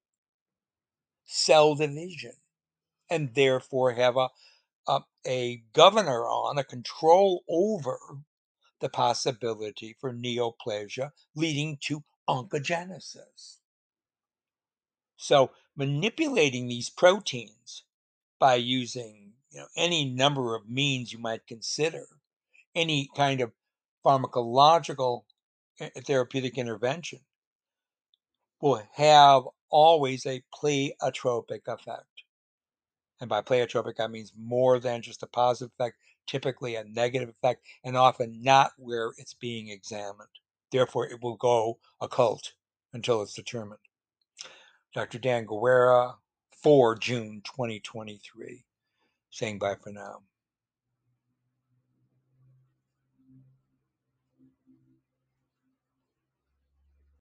cell 1.25 1.75
division 1.75 2.33
and 3.09 3.33
therefore 3.35 3.93
have 3.93 4.15
a, 4.17 4.29
a, 5.25 5.63
governor 5.73 6.25
on, 6.25 6.57
a 6.57 6.63
control 6.63 7.43
over 7.49 7.97
the 8.79 8.89
possibility 8.89 9.95
for 9.99 10.13
neoplasia 10.13 11.11
leading 11.35 11.77
to 11.81 12.03
oncogenesis. 12.27 13.57
So, 15.17 15.51
manipulating 15.75 16.67
these 16.67 16.89
proteins 16.89 17.83
by 18.39 18.55
using 18.55 19.33
you 19.51 19.59
know, 19.59 19.67
any 19.75 20.05
number 20.05 20.55
of 20.55 20.69
means 20.69 21.11
you 21.11 21.19
might 21.19 21.47
consider, 21.47 22.05
any 22.73 23.09
kind 23.15 23.41
of 23.41 23.51
pharmacological 24.05 25.23
eh, 25.79 25.89
therapeutic 26.05 26.57
intervention 26.57 27.19
will 28.61 28.81
have 28.93 29.43
always 29.69 30.25
a 30.25 30.43
pleiotropic 30.53 31.67
effect. 31.67 32.18
And 33.21 33.29
by 33.29 33.41
pleiotropic, 33.41 33.99
I 33.99 34.07
means 34.07 34.33
more 34.37 34.79
than 34.79 35.01
just 35.01 35.23
a 35.23 35.27
positive 35.27 35.71
effect, 35.77 35.97
typically 36.25 36.75
a 36.75 36.83
negative 36.85 37.29
effect, 37.29 37.65
and 37.83 37.97
often 37.97 38.41
not 38.41 38.71
where 38.77 39.11
it's 39.17 39.33
being 39.33 39.69
examined. 39.69 40.29
Therefore, 40.71 41.07
it 41.07 41.21
will 41.21 41.35
go 41.35 41.79
occult 41.99 42.53
until 42.93 43.21
it's 43.21 43.33
determined. 43.33 43.79
Dr. 44.93 45.19
Dan 45.19 45.45
Guerra, 45.45 46.15
4 46.63 46.95
June 46.95 47.41
2023, 47.43 48.65
saying 49.29 49.59
bye 49.59 49.75
for 49.75 49.91
now. 49.91 50.21